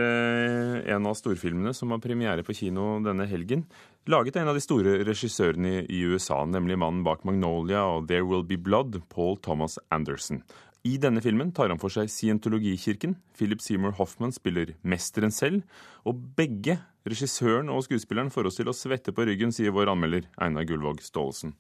en 0.92 1.06
av 1.08 1.16
storfilmene 1.16 1.72
som 1.78 1.94
har 1.94 2.02
premiere 2.04 2.44
på 2.44 2.58
kino 2.58 2.98
denne 3.06 3.28
helgen 3.30 3.64
laget 4.12 4.36
en 4.36 4.50
av 4.52 4.58
de 4.58 4.62
store 4.64 5.00
regissørene 5.08 5.86
i 5.90 6.04
USA, 6.06 6.44
nemlig 6.46 6.78
mannen 6.82 7.04
bak 7.06 7.24
Magnolia 7.26 7.84
og 7.96 8.08
There 8.10 8.26
Will 8.28 8.46
Be 8.46 8.58
Blood, 8.58 9.00
Paul 9.10 9.38
Thomas 9.42 9.80
Anderson. 9.90 10.44
I 10.86 11.00
denne 11.02 11.22
filmen 11.26 11.50
tar 11.56 11.72
han 11.74 11.82
for 11.82 11.90
seg 11.90 12.12
scientologikirken. 12.14 13.16
Philip 13.34 13.62
Seymour 13.66 13.96
Hoffman 13.98 14.36
spiller 14.36 14.76
mesteren 14.86 15.34
selv. 15.34 15.64
Og 16.06 16.20
begge, 16.38 16.78
regissøren 17.10 17.72
og 17.74 17.88
skuespilleren, 17.88 18.30
får 18.30 18.52
oss 18.52 18.60
til 18.60 18.70
å 18.70 18.76
svette 18.78 19.16
på 19.16 19.26
ryggen, 19.26 19.54
sier 19.56 19.74
vår 19.74 19.90
anmelder 19.96 20.30
Einar 20.38 20.68
Gullvåg 20.70 21.02
Staalesen. 21.02 21.56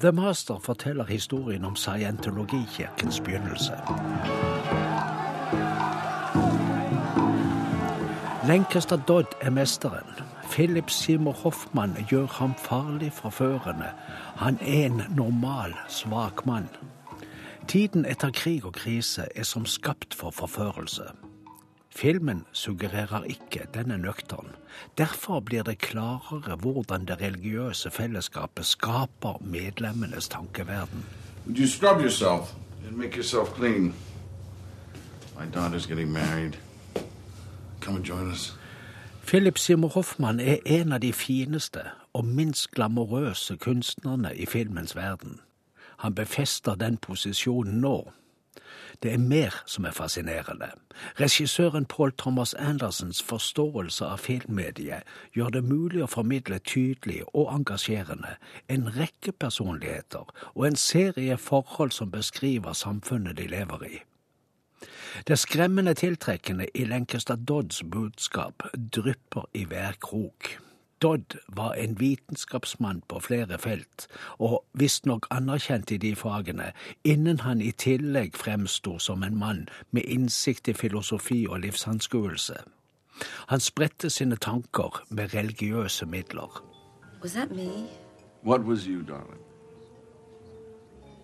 The 0.00 0.10
Master 0.16 0.58
forteller 0.58 1.06
historien 1.06 1.64
om 1.68 1.76
scientologikirkens 1.76 3.20
begynnelse. 3.22 3.78
Lancaster 8.48 8.98
Dodd 9.06 9.38
er 9.44 9.54
mesteren. 9.54 10.29
Philip 10.50 10.90
Seymour 10.90 11.32
Hoffmann 11.32 11.96
gjør 12.08 12.26
ham 12.26 12.54
farlig 12.58 13.12
forførende. 13.12 13.92
Han 14.36 14.58
er 14.60 14.86
en 14.86 15.02
normal, 15.16 15.74
svak 15.88 16.46
mann. 16.46 16.68
Tiden 17.68 18.04
etter 18.04 18.30
krig 18.34 18.64
og 18.64 18.72
krise 18.74 19.28
er 19.36 19.46
som 19.46 19.66
skapt 19.66 20.14
for 20.14 20.30
forførelse. 20.30 21.02
Filmen 21.90 22.44
suggererer 22.52 23.24
ikke 23.24 23.66
denne 23.74 23.98
nøktern. 23.98 24.50
Derfor 24.98 25.40
blir 25.40 25.62
det 25.62 25.78
klarere 25.78 26.56
hvordan 26.56 27.04
det 27.04 27.20
religiøse 27.20 27.90
fellesskapet 27.90 28.66
skaper 28.66 29.38
medlemmenes 29.40 30.28
tankeverden. 30.28 31.04
You 31.46 31.66
scrub 31.66 32.00
yourself 32.00 32.54
and 32.88 32.96
make 32.96 33.16
yourself 33.16 33.54
clean? 33.54 33.94
My 35.38 35.46
daughter's 35.54 35.86
getting 35.86 36.12
married. 36.12 36.58
Come 37.80 37.96
and 37.96 38.04
join 38.04 38.32
us. 38.32 38.59
Philip 39.30 39.58
Seymour 39.58 39.88
Hoffmann 39.88 40.40
er 40.40 40.58
en 40.66 40.92
av 40.92 41.00
de 41.00 41.12
fineste 41.12 41.84
og 42.12 42.24
minst 42.26 42.72
glamorøse 42.74 43.54
kunstnerne 43.62 44.32
i 44.34 44.46
filmens 44.46 44.96
verden. 44.96 45.36
Han 46.02 46.14
befester 46.14 46.74
den 46.74 46.96
posisjonen 46.98 47.78
nå. 47.80 48.10
Det 49.02 49.12
er 49.12 49.22
mer 49.22 49.54
som 49.66 49.86
er 49.86 49.94
fascinerende. 49.94 50.72
Regissøren 51.20 51.86
Paul 51.86 52.12
Thomas 52.18 52.54
Andersens 52.54 53.22
forståelse 53.22 54.04
av 54.04 54.18
filmmediet 54.18 55.06
gjør 55.38 55.54
det 55.54 55.64
mulig 55.64 56.02
å 56.02 56.10
formidle 56.10 56.58
tydelig 56.58 57.22
og 57.30 57.54
engasjerende 57.54 58.34
en 58.66 58.90
rekke 58.98 59.32
personligheter 59.32 60.26
og 60.56 60.66
en 60.66 60.76
serie 60.90 61.38
forhold 61.38 61.94
som 61.94 62.10
beskriver 62.10 62.72
samfunnet 62.72 63.38
de 63.38 63.46
lever 63.46 63.92
i. 63.94 63.98
Det 65.28 65.38
skremmende 65.38 65.94
tiltrekkende 65.94 66.66
i 66.74 66.84
Lancaster 66.84 67.36
Dodds 67.36 67.82
budskap 67.82 68.62
drypper 68.94 69.48
i 69.54 69.64
hver 69.64 69.92
krok. 70.00 70.58
Dodd 71.02 71.36
var 71.48 71.72
en 71.72 72.00
vitenskapsmann 72.00 73.02
på 73.08 73.20
flere 73.20 73.58
felt, 73.58 74.06
og 74.38 74.64
visstnok 74.72 75.26
anerkjent 75.30 75.90
i 75.90 75.96
de 75.96 76.16
fagene, 76.16 76.72
innen 77.04 77.40
han 77.40 77.60
i 77.60 77.70
tillegg 77.72 78.36
fremsto 78.36 78.98
som 78.98 79.22
en 79.22 79.38
mann 79.38 79.68
med 79.90 80.02
innsikt 80.04 80.68
i 80.68 80.72
filosofi 80.72 81.46
og 81.48 81.60
livsanskuelse. 81.60 82.58
Han 83.48 83.60
spredte 83.60 84.10
sine 84.10 84.36
tanker 84.36 85.02
med 85.08 85.34
religiøse 85.34 86.06
midler. 86.06 86.64
Was 87.22 87.32
that 87.32 87.50
me? 87.50 87.88
What 88.44 88.60
was 88.60 88.84
you, 88.84 89.02
darling? 89.02 89.40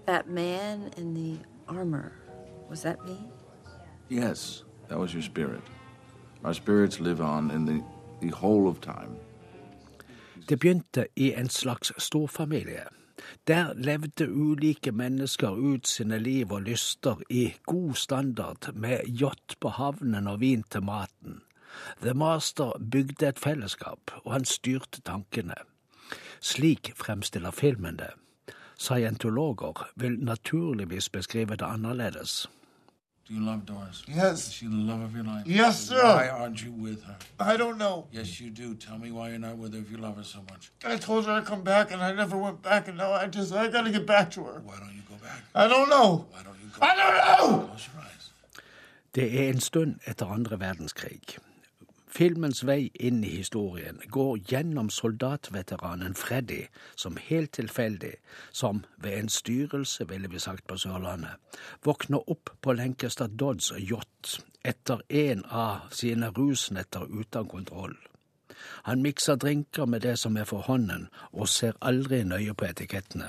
That 0.07 0.29
man 0.29 0.93
in 0.97 1.15
the 1.15 1.39
armor. 1.69 2.13
Was 2.71 2.83
that 2.83 2.97
me? 3.07 3.17
Yes, 4.11 4.65
that 4.89 4.99
was 4.99 5.13
your 5.15 5.23
spirit. 5.23 5.63
Our 6.45 6.55
spirits 6.55 7.01
live 7.01 7.21
on 7.21 7.51
in 7.51 7.67
the, 7.67 7.83
the 8.21 8.37
whole 8.37 8.69
of 8.69 8.81
time. 8.81 9.17
Det 10.49 10.59
begynte 10.59 11.07
i 11.17 11.33
en 11.33 11.49
slags 11.49 11.93
storfamilie. 11.99 12.85
Der 13.47 13.75
levde 13.75 14.33
ulike 14.33 14.93
mennesker 14.93 15.51
ut 15.51 15.89
sine 15.89 16.19
liv 16.19 16.53
og 16.53 16.63
lyster 16.63 17.17
i 17.31 17.55
god 17.67 17.95
standard, 17.95 18.75
med 18.75 19.01
yacht 19.23 19.61
på 19.61 19.69
havnen 19.69 20.27
og 20.27 20.41
vin 20.41 20.63
til 20.63 20.83
maten. 20.83 21.41
The 22.03 22.15
Master 22.15 22.73
bygde 22.91 23.29
et 23.29 23.39
fellesskap, 23.39 24.11
og 24.25 24.33
han 24.33 24.45
styrte 24.45 25.01
tankene. 25.01 25.55
Slik 26.41 26.93
fremstiller 26.97 27.51
filmen 27.51 27.97
det. 27.97 28.11
Scientologer 28.79 29.89
vil 29.97 30.19
naturligvis 30.19 31.09
beskrive 31.09 31.57
det 31.57 31.65
annerledes. 31.65 32.47
Do 33.27 33.35
you 33.35 33.41
love 33.41 33.67
Doris? 33.67 34.05
Yes. 34.07 34.47
Is 34.47 34.53
she 34.53 34.67
the 34.69 34.77
love 34.77 35.01
of 35.01 35.13
your 35.13 35.25
life? 35.25 35.47
Yes, 35.47 35.81
sir. 35.81 36.01
Why 36.01 36.29
aren't 36.29 36.63
you 36.63 36.71
with 36.71 37.03
her? 37.05 37.17
I 37.41 37.57
don't 37.57 37.77
know. 37.77 38.07
Yes, 38.13 38.41
you 38.41 38.51
do. 38.51 38.75
Tell 38.77 38.99
me 38.99 39.11
why 39.11 39.31
you're 39.31 39.41
not 39.41 39.57
with 39.59 39.75
her 39.75 39.81
if 39.81 39.91
you 39.91 39.97
love 39.97 40.17
her 40.17 40.23
so 40.23 40.39
much. 40.49 40.71
I 40.85 40.97
told 40.97 41.27
her 41.27 41.33
I'd 41.33 41.45
come 41.45 41.63
back, 41.63 41.91
and 41.91 42.01
I 42.01 42.13
never 42.13 42.37
went 42.37 42.63
back, 42.63 42.87
and 42.87 42.97
now 42.97 43.11
I 43.11 43.27
just 43.27 43.53
I 43.53 43.67
gotta 43.67 43.91
get 43.91 44.07
back 44.07 44.31
to 44.33 44.45
her. 44.45 44.61
Why 44.65 44.79
don't 44.79 44.95
you 44.95 45.03
go 45.09 45.17
back? 45.17 45.43
I 45.57 45.67
don't 45.67 45.89
know. 45.89 46.27
Why 46.31 46.43
don't 46.45 46.57
you 46.63 46.69
go 46.73 46.87
I 46.87 46.95
don't 46.95 47.17
know. 47.51 47.67
Close 47.67 47.89
your 47.93 48.03
eyes. 48.05 48.33
Det 49.15 49.41
er 49.41 49.49
en 49.49 49.61
stund 49.61 49.95
etter 50.05 50.27
andre 50.27 50.61
verdenskrig. 50.61 51.39
Filmens 52.17 52.63
vei 52.65 52.89
inn 52.97 53.19
i 53.25 53.31
historien 53.35 53.99
går 54.09 54.39
gjennom 54.49 54.87
soldatveteranen 54.89 56.15
Freddy, 56.17 56.63
som 56.97 57.19
helt 57.21 57.53
tilfeldig, 57.59 58.15
som 58.57 58.85
ved 59.05 59.19
en 59.19 59.29
styrelse, 59.29 60.07
ville 60.09 60.31
vi 60.33 60.41
sagt 60.41 60.65
på 60.65 60.79
Sørlandet, 60.81 61.37
våkner 61.85 62.25
opp 62.33 62.55
på 62.65 62.73
Lancaster 62.73 63.29
Dodds 63.29 63.69
yacht 63.77 64.39
etter 64.65 65.05
en 65.13 65.45
av 65.45 65.93
sine 65.93 66.33
rusnetter 66.33 67.05
uten 67.05 67.53
kontroll. 67.53 67.99
Han 68.89 69.05
mikser 69.05 69.37
drinker 69.37 69.85
med 69.85 70.01
det 70.09 70.17
som 70.17 70.41
er 70.41 70.49
for 70.49 70.65
hånden, 70.65 71.11
og 71.37 71.53
ser 71.53 71.77
aldri 71.85 72.25
nøye 72.25 72.57
på 72.57 72.71
etikettene. 72.71 73.29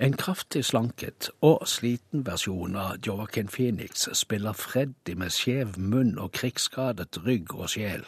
En 0.00 0.16
kraftig 0.16 0.64
slanket 0.64 1.28
og 1.44 1.66
sliten 1.68 2.24
versjon 2.26 2.76
av 2.80 3.00
Joaquin 3.06 3.48
Phoenix 3.48 4.08
spiller 4.16 4.56
Freddy 4.56 5.16
med 5.20 5.34
skjev 5.36 5.76
munn 5.78 6.16
og 6.18 6.32
krigsskadet 6.38 7.20
rygg 7.26 7.52
og 7.54 7.68
sjel. 7.74 8.06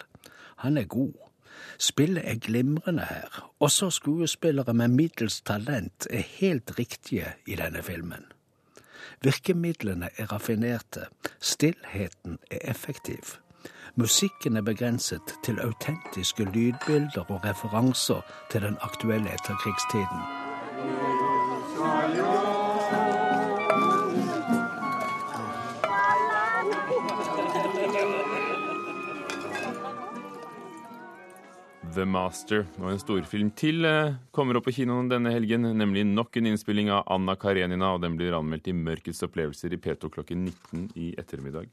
Han 0.64 0.78
er 0.80 0.88
god. 0.88 1.12
Spillet 1.78 2.24
er 2.28 2.40
glimrende 2.40 3.04
her. 3.04 3.50
Også 3.60 3.90
skuespillere 3.90 4.74
med 4.74 4.88
middels 4.88 5.40
talent 5.40 6.06
er 6.10 6.24
helt 6.40 6.78
riktige 6.78 7.34
i 7.46 7.56
denne 7.60 7.82
filmen. 7.82 8.24
Virkemidlene 9.22 10.08
er 10.16 10.32
raffinerte, 10.32 11.06
stillheten 11.40 12.38
er 12.50 12.58
effektiv. 12.70 13.36
Musikken 13.94 14.56
er 14.56 14.62
begrenset 14.62 15.34
til 15.44 15.60
autentiske 15.60 16.44
lydbilder 16.44 17.24
og 17.28 17.44
referanser 17.44 18.20
til 18.50 18.62
den 18.62 18.76
aktuelle 18.80 19.34
etterkrigstiden. 19.34 20.22
The 31.92 32.04
Master 32.08 32.64
og 32.80 32.88
en 32.92 33.00
storfilm 33.00 33.50
til 33.58 33.84
eh, 33.84 34.14
kommer 34.32 34.56
opp 34.56 34.64
på 34.68 34.74
kinoen 34.78 35.10
denne 35.10 35.32
helgen, 35.34 35.66
nemlig 35.76 36.06
nok 36.08 36.38
en 36.38 36.48
innspilling 36.52 36.88
av 36.94 37.04
Anna 37.12 37.34
Karenina, 37.36 37.92
og 37.92 38.00
den 38.04 38.16
blir 38.16 38.36
anmeldt 38.36 38.70
i 38.70 38.76
Mørkets 38.76 39.20
opplevelser 39.26 39.74
i 39.74 39.80
P2 39.82 40.10
klokken 40.14 40.46
19 40.48 40.86
i 40.96 41.10
ettermiddag. 41.20 41.68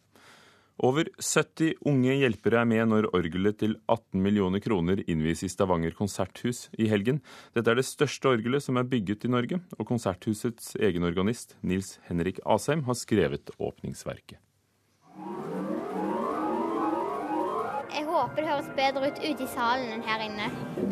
Over 0.80 1.10
70 1.20 1.82
unge 1.92 2.18
hjelpere 2.22 2.62
er 2.62 2.68
med 2.72 2.86
når 2.88 3.10
orgelet 3.16 3.60
til 3.60 3.78
18 3.92 4.22
millioner 4.24 4.64
kroner 4.64 5.04
innvies 5.12 5.44
i 5.44 5.52
Stavanger 5.52 5.96
konserthus 5.96 6.68
i 6.80 6.88
helgen. 6.92 7.20
Dette 7.56 7.72
er 7.72 7.80
det 7.80 7.88
største 7.88 8.32
orgelet 8.32 8.64
som 8.64 8.80
er 8.80 8.88
bygget 8.88 9.28
i 9.28 9.34
Norge, 9.34 9.60
og 9.76 9.88
konserthusets 9.92 10.76
egen 10.80 11.08
organist, 11.08 11.58
Nils 11.62 11.98
Henrik 12.08 12.40
Asheim, 12.48 12.88
har 12.88 13.00
skrevet 13.00 13.52
åpningsverket. 13.60 14.40
Håper 18.20 18.44
det 18.44 18.50
høres 18.50 18.70
bedre 18.76 19.10
ut 19.10 19.22
ute 19.24 19.46
i 19.46 19.50
salen 19.54 19.94
enn 19.96 20.04
her 20.04 20.24
inne. 20.26 20.50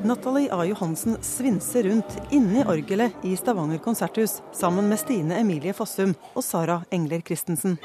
Natalie 0.08 0.52
A. 0.54 0.62
Johansen 0.68 1.18
svinser 1.26 1.88
rundt 1.90 2.18
inni 2.32 2.63
orgelet 2.63 3.26
i 3.28 3.36
Stavanger 3.40 3.82
konserthus 3.84 4.40
sammen 4.56 4.88
med 4.88 5.02
Stine 5.02 5.40
Emilie 5.42 5.76
Fossum 5.76 6.16
og 6.34 6.44
Sara 6.46 6.82
Engler 6.92 7.24
Christensen. 7.28 7.78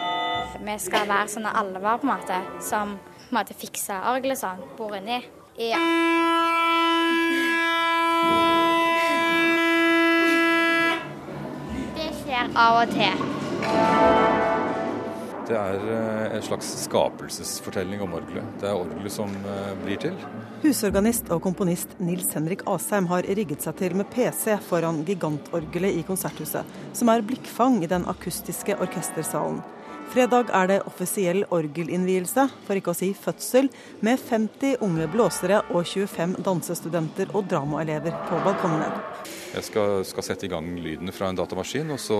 Vi 0.62 0.78
skal 0.78 1.08
være 1.08 1.30
sånne 1.32 1.54
alver 1.58 1.98
på 1.98 2.06
en 2.06 2.12
måte, 2.12 2.40
som 2.62 2.96
på 2.98 3.32
en 3.32 3.38
måte 3.40 3.56
fikser 3.58 4.10
orgelet 4.12 4.42
sånn, 4.42 4.62
bor 4.78 4.94
inni. 4.98 5.22
Ja. 5.58 5.80
Det 11.96 12.10
skjer 12.22 12.52
av 12.54 12.84
og 12.84 12.94
til. 12.94 14.21
Det 15.52 15.58
er 15.60 15.82
eh, 15.92 16.36
en 16.38 16.44
slags 16.46 16.68
skapelsesfortelling 16.86 18.00
om 18.00 18.14
orgelet. 18.16 18.46
Det 18.60 18.70
er 18.70 18.78
orgelet 18.78 19.12
som 19.12 19.28
eh, 19.28 19.72
blir 19.82 19.98
til. 20.00 20.14
Husorganist 20.62 21.28
og 21.34 21.42
komponist 21.44 21.92
Nils 22.00 22.30
Henrik 22.32 22.62
Asheim 22.70 23.10
har 23.10 23.26
rigget 23.36 23.60
seg 23.66 23.76
til 23.76 23.96
med 23.98 24.08
PC 24.14 24.56
foran 24.64 25.02
gigantorgelet 25.04 25.98
i 25.98 26.06
Konserthuset, 26.08 26.78
som 26.96 27.12
er 27.12 27.24
blikkfang 27.28 27.82
i 27.84 27.90
den 27.90 28.08
akustiske 28.08 28.78
orkestersalen. 28.80 29.60
Fredag 30.12 30.50
er 30.52 30.66
det 30.68 30.82
offisiell 30.84 31.46
orgelinnvielse, 31.48 32.42
for 32.66 32.76
ikke 32.76 32.92
å 32.92 32.96
si 32.96 33.14
fødsel, 33.16 33.70
med 34.04 34.20
50 34.20 34.82
unge 34.84 35.06
blåsere 35.08 35.62
og 35.72 35.86
25 35.88 36.34
dansestudenter 36.44 37.32
og 37.32 37.46
dramaelever 37.48 38.18
på 38.28 38.40
balkongene. 38.44 38.90
Jeg 39.54 39.64
skal, 39.70 40.02
skal 40.04 40.26
sette 40.26 40.44
i 40.44 40.52
gang 40.52 40.68
lydene 40.84 41.14
fra 41.16 41.30
en 41.32 41.40
datamaskin, 41.40 41.94
og 41.96 42.00
så 42.00 42.18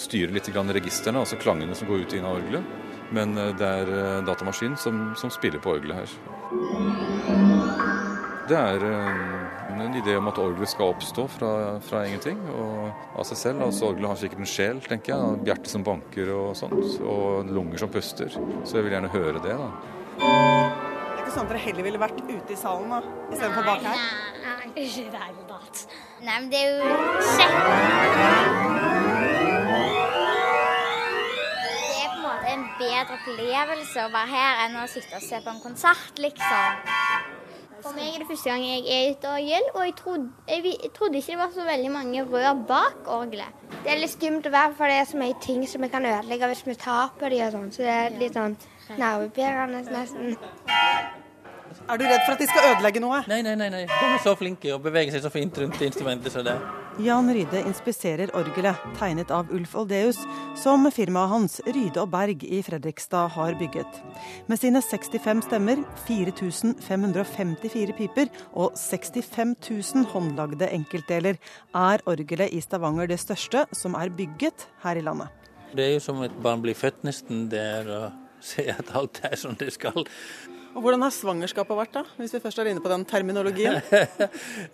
styre 0.00 0.32
litt 0.32 0.48
registrene, 0.48 1.20
altså 1.20 1.36
klangene 1.36 1.76
som 1.76 1.88
går 1.88 2.06
ut 2.06 2.14
og 2.14 2.18
inn 2.18 2.30
av 2.30 2.38
orgelet. 2.38 2.72
Men 3.12 3.36
eh, 3.36 3.52
det 3.52 3.68
er 3.68 3.92
eh, 3.92 4.24
datamaskinen 4.24 4.80
som, 4.80 5.12
som 5.16 5.30
spiller 5.30 5.60
på 5.60 5.76
orgelet 5.76 6.00
her. 6.00 6.08
Det 8.48 8.56
er 8.56 8.88
eh, 8.88 9.43
en 9.82 9.94
idé 9.98 10.14
om 10.18 10.28
at 10.30 10.38
orgelet 10.38 10.70
skal 10.70 10.92
oppstå 10.94 11.24
fra, 11.34 11.50
fra 11.84 12.04
ingenting 12.06 12.38
og 12.54 13.18
av 13.18 13.24
seg 13.28 13.38
selv. 13.40 13.62
Altså 13.66 13.88
Orgelet 13.90 14.10
har 14.12 14.20
sikkert 14.22 14.42
en 14.44 14.50
sjel, 14.50 14.80
tenker 14.84 15.14
jeg. 15.14 15.40
Hjerte 15.48 15.70
som 15.72 15.84
banker 15.86 16.30
og 16.34 16.52
sånt. 16.58 16.74
Og 17.02 17.50
lunger 17.50 17.78
som 17.82 17.90
puster. 17.92 18.30
Så 18.34 18.78
jeg 18.78 18.86
vil 18.86 18.94
gjerne 18.96 19.10
høre 19.14 19.42
det. 19.44 19.56
da. 19.58 19.68
Det 20.14 20.24
er 20.24 21.22
ikke 21.24 21.34
sånn 21.34 21.46
at 21.48 21.52
dere 21.54 21.64
heller 21.64 21.86
ville 21.88 22.00
vært 22.02 22.20
ute 22.28 22.52
i 22.54 22.58
salen 22.60 22.90
da, 22.92 23.00
istedenfor 23.32 23.64
bak 23.66 23.82
her? 23.86 24.02
Nei, 24.44 24.68
ikke 24.84 25.06
i 25.06 25.10
det 25.14 25.22
hele 25.24 25.46
tatt. 25.48 25.84
Nei, 26.24 26.36
men 26.38 26.50
det 26.52 26.60
er 26.60 26.68
jo 26.70 26.74
kjekt. 27.34 28.64
Det 31.64 32.02
er 32.02 32.10
på 32.10 32.16
en 32.16 32.24
måte 32.24 32.52
en 32.52 32.64
bedre 32.78 33.16
opplevelse 33.18 34.04
å 34.04 34.12
være 34.12 34.30
her 34.34 34.62
enn 34.66 34.76
å 34.82 34.86
sitte 34.90 35.18
og 35.18 35.24
se 35.24 35.40
på 35.44 35.54
en 35.54 35.62
konsert, 35.64 36.20
liksom. 36.22 36.84
For 37.82 37.96
meg 37.96 38.14
er 38.14 38.22
det 38.22 38.28
første 38.28 38.50
gang 38.50 38.62
jeg 38.64 38.84
er 38.94 39.10
ute 39.12 39.28
og 39.28 39.34
orgel, 39.34 39.66
og 39.74 39.82
jeg 39.84 39.94
trodde, 39.98 40.28
jeg, 40.48 40.74
jeg 40.82 40.92
trodde 40.94 41.18
ikke 41.18 41.32
det 41.32 41.38
var 41.38 41.50
så 41.54 41.64
veldig 41.66 41.90
mange 41.92 42.24
rør 42.32 42.60
bak 42.68 43.10
orgelet. 43.16 43.64
Det 43.84 43.92
er 43.92 44.00
litt 44.00 44.14
skummelt 44.14 44.46
å 44.48 44.54
være, 44.54 44.76
for 44.78 44.92
det 44.92 45.00
er 45.00 45.10
så 45.10 45.20
mye 45.20 45.36
ting 45.42 45.66
som 45.68 45.82
vi 45.84 45.90
kan 45.92 46.06
ødelegge 46.08 46.52
hvis 46.52 46.64
vi 46.68 46.76
taper 46.80 47.34
de 47.34 47.42
og 47.46 47.52
sånn. 47.56 47.68
Så 47.74 47.84
det 47.84 47.96
er 47.96 48.16
litt 48.22 48.38
sånn 48.38 48.56
nervepirrende 49.00 49.82
nesten. 49.90 50.36
Er 51.84 52.00
du 52.00 52.06
redd 52.06 52.22
for 52.24 52.36
at 52.36 52.40
de 52.40 52.48
skal 52.48 52.70
ødelegge 52.70 53.02
noe? 53.02 53.20
Nei, 53.28 53.42
nei, 53.44 53.58
nei, 53.58 53.68
nei. 53.74 53.84
De 53.90 54.14
er 54.14 54.22
så 54.24 54.36
flinke 54.38 54.72
og 54.76 54.84
beveger 54.86 55.16
seg 55.16 55.26
så 55.26 55.32
fint 55.34 55.58
rundt 55.64 55.82
instrumentet. 55.84 56.32
så 56.32 56.46
det... 56.46 56.56
Jan 57.02 57.26
Ryde 57.34 57.58
inspiserer 57.66 58.30
orgelet, 58.38 58.78
tegnet 58.98 59.30
av 59.34 59.48
Ulf 59.50 59.72
Oldeus, 59.74 60.20
som 60.54 60.86
firmaet 60.94 61.32
hans 61.32 61.56
Ryde 61.66 61.98
og 61.98 62.12
Berg 62.12 62.44
i 62.46 62.60
Fredrikstad 62.62 63.32
har 63.34 63.56
bygget. 63.58 63.98
Med 64.46 64.60
sine 64.62 64.78
65 64.78 65.42
stemmer, 65.48 65.82
4554 66.06 67.96
piper 67.98 68.30
og 68.52 68.78
65 68.78 69.56
000 69.58 70.06
håndlagde 70.14 70.70
enkeltdeler 70.70 71.40
er 71.74 72.04
orgelet 72.06 72.54
i 72.54 72.62
Stavanger 72.62 73.10
det 73.10 73.18
største 73.18 73.66
som 73.74 73.98
er 73.98 74.14
bygget 74.14 74.68
her 74.86 74.94
i 74.94 75.02
landet. 75.02 75.34
Det 75.74 75.88
er 75.88 75.96
jo 75.96 76.04
som 76.06 76.22
et 76.22 76.42
barn 76.46 76.62
blir 76.62 76.78
født 76.78 77.02
nesten 77.02 77.48
der 77.50 77.90
og 77.90 78.23
ser 78.44 78.74
at 78.78 78.92
alt 78.96 79.22
er 79.24 79.36
som 79.40 79.56
det 79.58 79.72
skal. 79.74 80.04
Og 80.74 80.82
Hvordan 80.82 81.04
har 81.06 81.12
svangerskapet 81.14 81.76
vært, 81.78 81.92
da, 81.94 82.02
hvis 82.18 82.32
vi 82.34 82.40
først 82.42 82.58
er 82.58 82.72
inne 82.72 82.82
på 82.82 82.90
den 82.90 83.06
terminologien? 83.06 83.78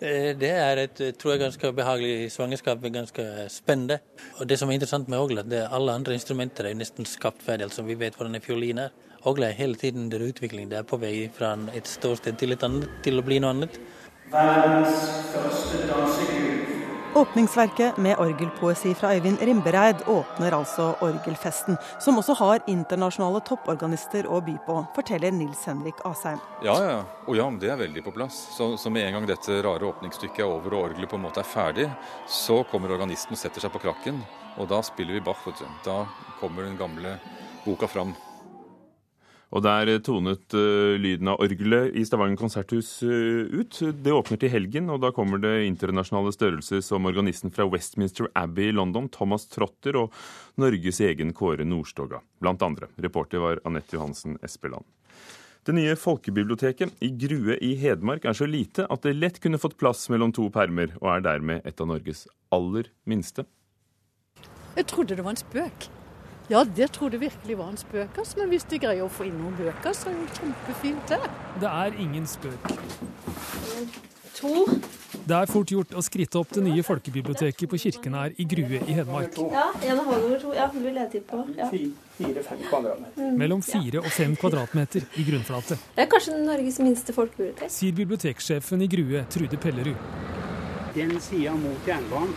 Eh, 0.01 0.33
det 0.33 0.49
er 0.49 0.79
et 0.81 0.99
tror 1.19 1.35
jeg, 1.35 1.41
ganske 1.43 1.69
behagelig 1.77 2.31
svangerskap, 2.33 2.81
ganske 2.93 3.25
spennende. 3.53 3.99
Og 4.39 4.49
Det 4.49 4.57
som 4.57 4.69
er 4.69 4.79
interessant 4.79 5.09
med 5.11 5.19
orgel, 5.21 5.43
er 5.43 5.67
at 5.67 5.75
alle 5.77 5.93
andre 5.93 6.15
instrumenter 6.17 6.65
er 6.65 6.77
nesten 6.77 7.05
skapt 7.05 7.43
ferdig. 7.45 7.67
altså 7.69 7.85
Vi 7.85 7.99
vet 7.99 8.17
hvordan 8.17 8.35
en 8.35 8.41
fiolin 8.41 8.81
er. 8.87 8.95
Orgel 9.29 9.43
er 9.43 9.57
hele 9.59 9.75
tiden 9.75 10.07
under 10.07 10.25
utvikling. 10.25 10.69
Det 10.71 10.79
er 10.79 10.87
på 10.89 10.97
vei 10.97 11.29
fra 11.33 11.53
et 11.75 11.87
ståsted 11.87 12.39
til 12.41 12.57
et 12.57 12.63
annet 12.65 12.89
til 13.05 13.21
å 13.21 13.25
bli 13.25 13.37
noe 13.39 13.53
annet. 13.53 13.77
Verdens 14.31 15.05
første 15.35 15.85
dansegud. 15.91 16.50
Åpningsverket 17.15 17.97
med 17.97 18.19
orgelpoesi 18.19 18.93
fra 18.95 19.09
Øyvind 19.15 19.41
Rimbereid 19.41 19.95
åpner 20.07 20.53
altså 20.55 20.93
orgelfesten, 21.03 21.75
som 21.99 22.15
også 22.21 22.37
har 22.39 22.63
internasjonale 22.71 23.41
topporganister 23.43 24.29
å 24.31 24.39
by 24.45 24.53
på, 24.63 24.77
forteller 24.95 25.35
Nils 25.35 25.65
Henrik 25.67 25.99
Asheim. 26.07 26.39
Ja, 26.63 26.77
ja. 26.79 26.95
Og 27.27 27.35
ja, 27.35 27.49
det 27.59 27.73
er 27.73 27.81
veldig 27.83 28.05
på 28.07 28.15
plass. 28.15 28.39
Så, 28.55 28.69
så 28.79 28.93
med 28.93 29.09
en 29.09 29.19
gang 29.19 29.27
dette 29.27 29.59
rare 29.59 29.91
åpningsstykket 29.91 30.45
er 30.45 30.55
over 30.55 30.77
og 30.77 30.87
orgelet 30.87 31.11
på 31.11 31.19
en 31.19 31.27
måte 31.27 31.43
er 31.43 31.51
ferdig, 31.51 31.91
så 32.31 32.61
kommer 32.71 32.95
organisten 32.95 33.35
og 33.35 33.43
setter 33.43 33.67
seg 33.67 33.75
på 33.75 33.83
krakken. 33.83 34.23
Og 34.55 34.71
da 34.71 34.79
spiller 34.79 35.19
vi 35.19 35.27
Bach. 35.27 35.43
Da 35.83 36.05
kommer 36.39 36.63
den 36.63 36.79
gamle 36.79 37.17
boka 37.65 37.91
fram. 37.91 38.15
Og 39.51 39.63
der 39.65 39.89
tonet 39.99 40.55
uh, 40.55 40.95
lyden 40.95 41.27
av 41.27 41.41
orgelet 41.43 41.97
i 41.99 42.05
Stavanger 42.07 42.39
konserthus 42.39 42.93
uh, 43.03 43.51
ut. 43.51 43.81
Det 43.99 44.13
åpner 44.15 44.39
til 44.39 44.53
helgen, 44.53 44.87
og 44.93 45.01
da 45.03 45.11
kommer 45.15 45.41
det 45.43 45.65
internasjonale 45.67 46.31
størrelser 46.31 46.79
som 46.85 47.09
organisten 47.09 47.51
fra 47.51 47.67
Westminster 47.67 48.31
Abbey 48.31 48.69
i 48.69 48.77
London, 48.77 49.09
Thomas 49.11 49.49
Trotter, 49.51 49.99
og 50.05 50.15
Norges 50.61 51.01
egen 51.03 51.35
Kåre 51.35 51.67
Nordstoga, 51.67 52.23
blant 52.39 52.63
andre. 52.63 52.87
Reporter 53.03 53.43
var 53.43 53.63
Anette 53.67 53.99
Johansen 53.99 54.39
Espeland. 54.45 54.87
Det 55.67 55.75
nye 55.77 55.93
folkebiblioteket 55.99 57.03
i 57.05 57.11
Grue 57.21 57.59
i 57.61 57.75
Hedmark 57.77 58.23
er 58.25 58.33
så 58.33 58.47
lite 58.49 58.87
at 58.89 59.03
det 59.05 59.13
lett 59.19 59.37
kunne 59.43 59.59
fått 59.61 59.77
plass 59.77 60.07
mellom 60.09 60.31
to 60.33 60.47
permer, 60.49 60.95
og 61.03 61.11
er 61.13 61.27
dermed 61.27 61.67
et 61.69 61.83
av 61.83 61.91
Norges 61.91 62.23
aller 62.55 62.89
minste. 63.05 63.45
Jeg 64.73 64.87
trodde 64.89 65.19
det 65.19 65.27
var 65.27 65.35
en 65.35 65.43
spøk. 65.43 65.91
Ja, 66.49 66.63
det 66.63 66.91
trodde 66.91 67.19
jeg 67.19 67.21
virkelig 67.29 67.57
var 67.57 67.69
en 67.71 67.77
spøk. 67.77 68.17
Altså. 68.17 68.39
Men 68.39 68.49
hvis 68.51 68.63
de 68.63 68.79
greier 68.79 69.05
å 69.05 69.11
få 69.11 69.27
inn 69.29 69.37
noen 69.39 69.55
bøker, 69.59 69.93
så 69.95 70.09
er 70.09 70.17
det 70.17 70.21
jo 70.21 70.39
kjempefint, 70.39 71.13
det. 71.13 71.19
Det 71.61 71.69
er 71.69 71.99
ingen 72.01 72.27
spøk. 72.27 72.71
To. 74.41 74.65
Det 75.27 75.35
er 75.37 75.49
fort 75.51 75.69
gjort 75.69 75.91
å 75.93 76.01
skritte 76.01 76.39
opp 76.39 76.53
det 76.55 76.63
nye 76.65 76.81
folkebiblioteket 76.83 77.69
på 77.69 77.77
Kirkenær 77.83 78.33
i 78.41 78.45
Grue 78.49 78.79
i 78.79 78.95
Hedmark. 78.97 79.35
Ja, 79.53 79.67
en 79.85 79.99
og 80.01 80.07
halv 80.09 80.37
to. 80.41 80.53
Ja, 80.57 80.65
det 80.73 80.81
vil 80.81 80.97
jeg 80.97 81.11
tippe 81.13 81.35
på. 81.35 81.43
Ja. 81.59 81.67
Fire-fem 82.17 82.63
kvadratmeter. 82.69 83.35
Mellom 83.37 83.61
fire 83.65 84.01
og 84.01 84.09
fem 84.15 84.33
kvadratmeter 84.39 85.05
i 85.21 85.27
grunnflate. 85.27 85.77
Det 85.97 86.05
er 86.05 86.09
kanskje 86.09 86.39
Norges 86.41 86.79
minste 86.81 87.13
folkebibliotek. 87.15 87.69
Sier 87.75 87.93
biblioteksjefen 87.99 88.81
i 88.81 88.89
Grue, 88.91 89.21
Trude 89.31 89.61
Pellerud. 89.61 90.09
Den 90.95 91.13
sida 91.23 91.53
mot 91.59 91.87
jernbanen 91.87 92.33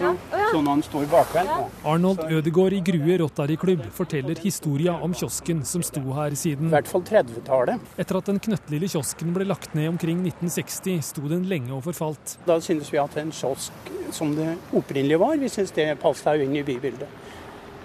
ja. 0.00 0.12
Sånn 0.52 0.68
han 0.70 0.82
står 0.84 1.06
bakvendt. 1.10 1.50
Ja. 1.50 1.90
Arnold 1.92 2.22
Ødegård 2.26 2.76
i 2.76 2.80
Grue 2.84 3.18
Rotaryklubb 3.22 3.84
forteller 3.96 4.38
historia 4.42 4.96
om 5.02 5.14
kiosken 5.16 5.62
som 5.68 5.84
sto 5.86 6.02
her 6.16 6.34
siden 6.38 6.70
I 6.70 6.74
hvert 6.76 6.90
fall 6.90 7.04
30-tallet. 7.06 7.92
Etter 8.00 8.20
at 8.20 8.30
den 8.30 8.40
knøttlille 8.48 8.90
kiosken 8.90 9.34
ble 9.36 9.46
lagt 9.48 9.76
ned 9.78 9.92
omkring 9.94 10.24
1960, 10.24 10.98
sto 11.12 11.26
den 11.30 11.46
lenge 11.50 11.72
og 11.76 11.84
forfalt. 11.86 12.36
Da 12.48 12.58
synes 12.62 12.90
vi 12.92 13.00
at 13.02 13.16
en 13.20 13.32
kiosk 13.34 13.92
som 14.14 14.34
det 14.36 14.56
opprinnelig 14.76 15.20
var, 15.22 15.38
vi 15.40 15.50
synes 15.52 15.74
det 15.76 15.88
passet 16.02 16.42
inn 16.44 16.56
i 16.56 16.64
bybildet. 16.66 17.08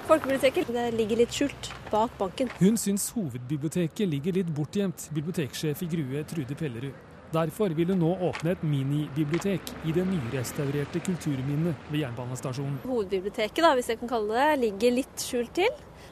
Folkebiblioteket 0.10 0.74
det 0.76 0.90
ligger 0.98 1.22
litt 1.22 1.36
skjult 1.36 1.70
bak 1.92 2.18
banken. 2.20 2.50
Hun 2.60 2.76
syns 2.80 3.06
hovedbiblioteket 3.16 4.10
ligger 4.10 4.42
litt 4.42 4.50
bortgjemt, 4.52 5.08
biblioteksjef 5.16 5.86
i 5.86 5.90
Grue 5.94 6.26
Trude 6.28 6.58
Pellerud. 6.58 7.11
Derfor 7.32 7.72
vil 7.76 7.94
hun 7.94 8.02
nå 8.04 8.10
åpne 8.28 8.56
et 8.58 8.64
minibibliotek 8.68 9.72
i 9.88 9.94
det 9.96 10.04
nyrestaurerte 10.10 11.00
kulturminnet 11.06 11.88
ved 11.88 12.02
jernbanestasjonen. 12.02 12.82
Hovedbiblioteket, 12.84 13.62
da, 13.64 13.72
hvis 13.78 13.88
jeg 13.94 14.02
kan 14.02 14.12
kalle 14.12 14.36
det, 14.36 14.60
ligger 14.66 15.00
litt 15.00 15.24
skjult 15.24 15.56
til. 15.62 15.72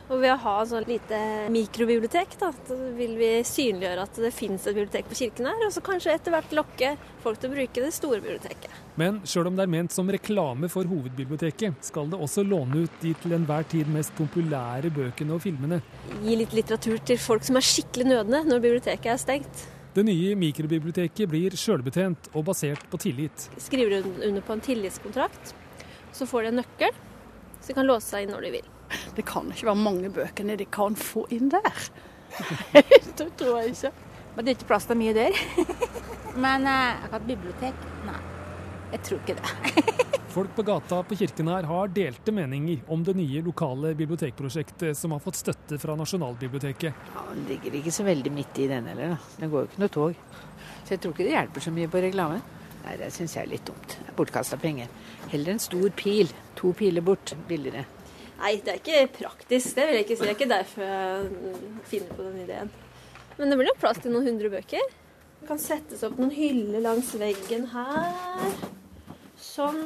Og 0.09 0.23
ved 0.23 0.31
å 0.33 0.39
ha 0.41 0.55
sånn 0.65 0.87
lite 0.89 1.17
mikrobibliotek, 1.53 2.31
da, 2.41 2.49
så 2.65 2.77
vil 2.97 3.11
vi 3.19 3.29
synliggjøre 3.45 4.05
at 4.07 4.19
det 4.23 4.31
finnes 4.33 4.63
et 4.65 4.73
bibliotek 4.73 5.09
på 5.09 5.17
kirken 5.19 5.49
her, 5.51 5.59
og 5.67 5.73
så 5.75 5.83
kanskje 5.85 6.15
etter 6.15 6.33
hvert 6.33 6.55
lokke 6.57 6.93
folk 7.21 7.41
til 7.41 7.51
å 7.51 7.53
bruke 7.53 7.83
det 7.83 7.91
store 7.93 8.17
biblioteket. 8.23 8.73
Men 8.97 9.19
sjøl 9.29 9.51
om 9.51 9.59
det 9.59 9.67
er 9.67 9.73
ment 9.75 9.93
som 9.93 10.09
reklame 10.09 10.69
for 10.71 10.89
hovedbiblioteket, 10.89 11.83
skal 11.91 12.09
det 12.09 12.17
også 12.17 12.45
låne 12.47 12.87
ut 12.87 13.01
de 13.03 13.13
til 13.21 13.35
enhver 13.37 13.67
tid 13.69 13.91
mest 13.93 14.15
populære 14.17 14.89
bøkene 14.95 15.35
og 15.37 15.43
filmene. 15.45 15.83
Gi 16.23 16.39
litt 16.41 16.55
litteratur 16.57 17.03
til 17.05 17.21
folk 17.21 17.45
som 17.45 17.59
er 17.59 17.69
skikkelig 17.69 18.09
nødende 18.09 18.47
når 18.49 18.65
biblioteket 18.65 19.13
er 19.13 19.21
stengt. 19.21 19.67
Det 19.99 20.05
nye 20.07 20.35
mikrobiblioteket 20.39 21.27
blir 21.27 21.55
sjølbetjent 21.59 22.29
og 22.31 22.45
basert 22.47 22.85
på 22.87 22.95
tillit. 23.03 23.49
Skriver 23.59 23.97
du 23.99 24.05
under 24.29 24.43
på 24.47 24.55
en 24.55 24.61
tillitskontrakt, 24.63 25.51
så 26.15 26.23
får 26.29 26.45
du 26.45 26.49
en 26.53 26.55
nøkkel, 26.61 27.01
så 27.59 27.73
du 27.73 27.75
kan 27.81 27.89
låse 27.89 28.07
seg 28.07 28.23
inn 28.23 28.31
når 28.31 28.45
du 28.47 28.49
vil. 28.53 28.69
Det 29.17 29.25
kan 29.27 29.49
ikke 29.51 29.67
være 29.67 29.81
mange 29.81 30.11
bøkene 30.15 30.55
de 30.55 30.69
kan 30.71 30.95
få 30.95 31.25
inn 31.35 31.51
der. 31.51 31.89
det 32.71 33.27
tror 33.41 33.59
jeg 33.59 33.73
ikke. 33.73 33.91
Men 34.37 34.45
det 34.45 34.53
er 34.53 34.55
ikke 34.61 34.69
plass 34.71 34.87
til 34.87 35.01
mye 35.01 35.17
der. 35.17 35.43
Men 36.45 36.63
uh, 36.63 37.03
akkurat 37.03 37.27
bibliotek, 37.33 37.83
nei. 38.07 38.21
Jeg 38.93 39.03
tror 39.09 39.19
ikke 39.19 39.35
det. 39.41 40.15
Folk 40.29 40.51
på 40.55 40.61
gata 40.61 40.99
på 41.03 41.15
Kirkenær 41.17 41.65
har 41.65 41.89
delte 41.89 42.29
meninger 42.31 42.83
om 42.93 43.01
det 43.01 43.15
nye 43.17 43.41
lokale 43.41 43.95
bibliotekprosjektet 43.97 44.97
som 44.97 45.15
har 45.15 45.21
fått 45.23 45.39
støtte 45.39 45.79
fra 45.81 45.95
Nasjonalbiblioteket. 45.97 46.93
Ja, 47.15 47.23
Den 47.31 47.47
ligger 47.49 47.77
ikke 47.79 47.93
så 47.95 48.05
veldig 48.05 48.31
midt 48.35 48.59
i 48.61 48.67
den 48.69 48.85
heller, 48.91 49.15
da. 49.15 49.37
Det 49.39 49.49
går 49.49 49.63
jo 49.63 49.69
ikke 49.71 49.81
noe 49.81 49.93
tog. 49.95 50.19
Så 50.85 50.93
jeg 50.93 51.01
tror 51.01 51.15
ikke 51.15 51.25
det 51.25 51.33
hjelper 51.33 51.65
så 51.65 51.73
mye 51.73 51.89
på 51.89 52.03
reklamen. 52.05 52.43
Nei, 52.83 52.93
det 53.01 53.07
syns 53.15 53.33
jeg 53.35 53.47
er 53.47 53.49
litt 53.55 53.65
dumt. 53.65 53.95
Det 53.95 54.11
er 54.11 54.17
bortkasta 54.19 54.59
penger. 54.61 54.91
Heller 55.31 55.55
en 55.55 55.63
stor 55.63 55.89
pil. 55.97 56.29
To 56.61 56.75
piler 56.77 57.05
bort, 57.09 57.33
billigere. 57.49 57.87
Nei, 58.39 58.53
det 58.63 58.75
er 58.75 58.79
ikke 58.83 59.01
praktisk. 59.17 59.73
Det 59.79 59.87
vil 59.87 59.97
jeg 59.97 60.05
ikke 60.05 60.19
si. 60.19 60.27
Det 60.27 60.29
er 60.29 60.37
ikke 60.37 60.51
derfor 60.53 60.85
jeg 60.85 61.55
finner 61.89 62.13
på 62.13 62.27
den 62.27 62.37
ideen. 62.45 62.71
Men 63.39 63.49
det 63.49 63.57
blir 63.57 63.71
nok 63.71 63.81
plass 63.81 63.97
til 64.03 64.13
noen 64.13 64.29
hundre 64.29 64.53
bøker. 64.53 64.93
Det 65.41 65.49
kan 65.49 65.59
settes 65.61 66.05
opp 66.05 66.21
noen 66.21 66.31
hyller 66.37 66.85
langs 66.85 67.11
veggen 67.17 67.65
her. 67.73 68.13
Sånn 69.39 69.83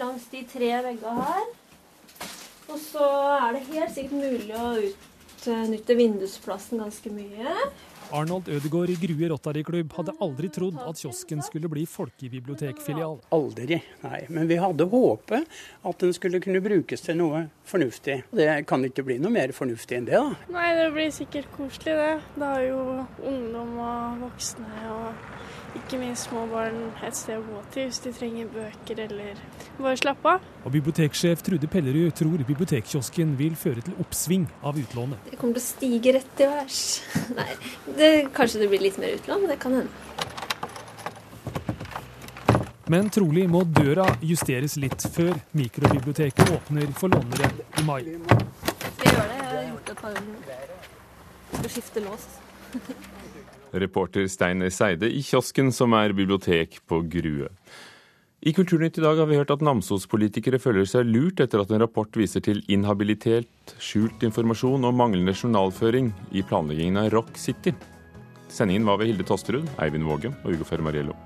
langs 0.00 0.28
de 0.32 0.44
tre 0.50 0.70
veggene 0.88 1.26
her. 1.30 1.48
Og 2.72 2.78
så 2.80 3.08
er 3.38 3.56
det 3.56 3.66
helt 3.72 3.94
sikkert 3.94 4.18
mulig 4.18 4.54
å 4.56 4.68
utnytte 4.80 5.98
vindusplassen 5.98 6.80
ganske 6.80 7.12
mye. 7.12 7.56
Arnold 8.14 8.48
Ødegaard 8.52 8.90
i 8.92 8.96
Grue 9.00 9.28
Rotary-klubb 9.32 9.92
hadde 9.96 10.12
aldri 10.22 10.48
trodd 10.52 10.76
at 10.84 11.00
kiosken 11.00 11.40
skulle 11.42 11.70
bli 11.72 11.86
folkebibliotekfilial. 11.88 13.16
Aldri, 13.34 13.78
nei. 14.04 14.20
Men 14.28 14.48
vi 14.50 14.58
hadde 14.60 14.86
håpet 14.92 15.48
at 15.88 16.04
den 16.04 16.12
skulle 16.16 16.40
kunne 16.44 16.60
brukes 16.64 17.04
til 17.04 17.18
noe 17.18 17.46
fornuftig. 17.68 18.20
Det 18.30 18.48
kan 18.68 18.84
ikke 18.86 19.06
bli 19.08 19.18
noe 19.22 19.32
mer 19.34 19.54
fornuftig 19.56 19.98
enn 19.98 20.08
det, 20.10 20.20
da. 20.20 20.52
Nei, 20.52 20.68
det 20.78 20.90
blir 20.94 21.10
sikkert 21.16 21.50
koselig, 21.56 21.96
det. 21.96 22.12
Det 22.36 22.50
er 22.50 22.66
jo 22.68 22.80
ungdom 23.24 23.76
og 23.82 24.24
voksne 24.28 24.88
og 24.92 25.24
ikke 25.78 25.98
minst 25.98 26.28
små 26.28 26.44
barn 26.50 26.76
et 27.04 27.16
sted 27.16 27.38
å 27.38 27.44
gå 27.44 27.60
til 27.74 27.88
hvis 27.88 28.00
de 28.04 28.12
trenger 28.14 28.50
bøker 28.54 29.00
eller 29.06 29.40
bare 29.78 29.98
slappe 29.98 30.34
av. 30.36 30.46
Og 30.64 30.74
Biblioteksjef 30.76 31.42
Trude 31.44 31.68
Pellerud 31.70 32.14
tror 32.16 32.44
bibliotekkiosken 32.46 33.34
vil 33.40 33.56
føre 33.58 33.84
til 33.84 33.96
oppsving 34.02 34.46
av 34.62 34.78
utlånet. 34.80 35.30
Det 35.30 35.38
kommer 35.40 35.58
til 35.58 35.64
å 35.64 35.66
stige 35.66 36.14
rett 36.16 36.30
til 36.38 36.52
værs. 36.52 36.82
Nei, 37.38 37.50
det, 37.98 38.10
kanskje 38.36 38.62
det 38.64 38.70
blir 38.72 38.84
litt 38.86 39.00
mer 39.02 39.16
utlån, 39.18 39.48
det 39.50 39.58
kan 39.62 39.80
hende. 39.80 39.92
Men 42.92 43.08
trolig 43.08 43.46
må 43.48 43.62
døra 43.64 44.04
justeres 44.20 44.76
litt 44.76 45.06
før 45.14 45.32
mikrobiblioteket 45.56 46.52
åpner 46.52 46.92
for 46.98 47.14
lånere 47.14 47.48
i 47.80 47.86
mai. 47.86 48.02
Skal 48.04 49.08
jeg 49.08 49.14
gjøre 49.16 49.28
det? 49.30 49.40
Jeg 49.40 49.52
har 49.54 49.68
gjort 49.70 49.86
det 49.88 49.96
et 49.96 50.02
par 50.04 50.18
ganger. 50.20 50.64
Skal 51.54 51.76
skifte 51.78 52.04
lås. 52.04 52.30
Reporter 53.82 54.28
Stein 54.30 54.62
Seide 54.70 55.10
i 55.10 55.22
kiosken 55.24 55.72
som 55.74 55.94
er 55.98 56.14
bibliotek 56.16 56.78
på 56.88 57.02
Grue. 57.10 57.50
I 58.44 58.52
Kulturnytt 58.52 58.98
i 59.00 59.02
dag 59.04 59.16
har 59.16 59.28
vi 59.30 59.38
hørt 59.40 59.52
at 59.54 59.62
Namsos-politikere 59.64 60.60
føler 60.60 60.84
seg 60.84 61.08
lurt 61.08 61.40
etter 61.40 61.62
at 61.62 61.70
en 61.72 61.80
rapport 61.80 62.18
viser 62.20 62.44
til 62.44 62.60
inhabilitet, 62.68 63.72
skjult 63.80 64.26
informasjon 64.28 64.84
og 64.84 64.96
manglende 64.98 65.32
journalføring 65.32 66.12
i 66.36 66.44
planleggingen 66.44 67.00
av 67.00 67.12
Rock 67.16 67.38
City. 67.40 67.72
Sendingen 68.52 68.84
var 68.84 69.00
ved 69.00 69.10
Hilde 69.10 69.24
Tosterud, 69.26 69.70
Eivind 69.80 70.04
Våge 70.04 70.34
og 70.44 70.52
Ugo 70.52 70.68
Fermariello. 70.68 71.16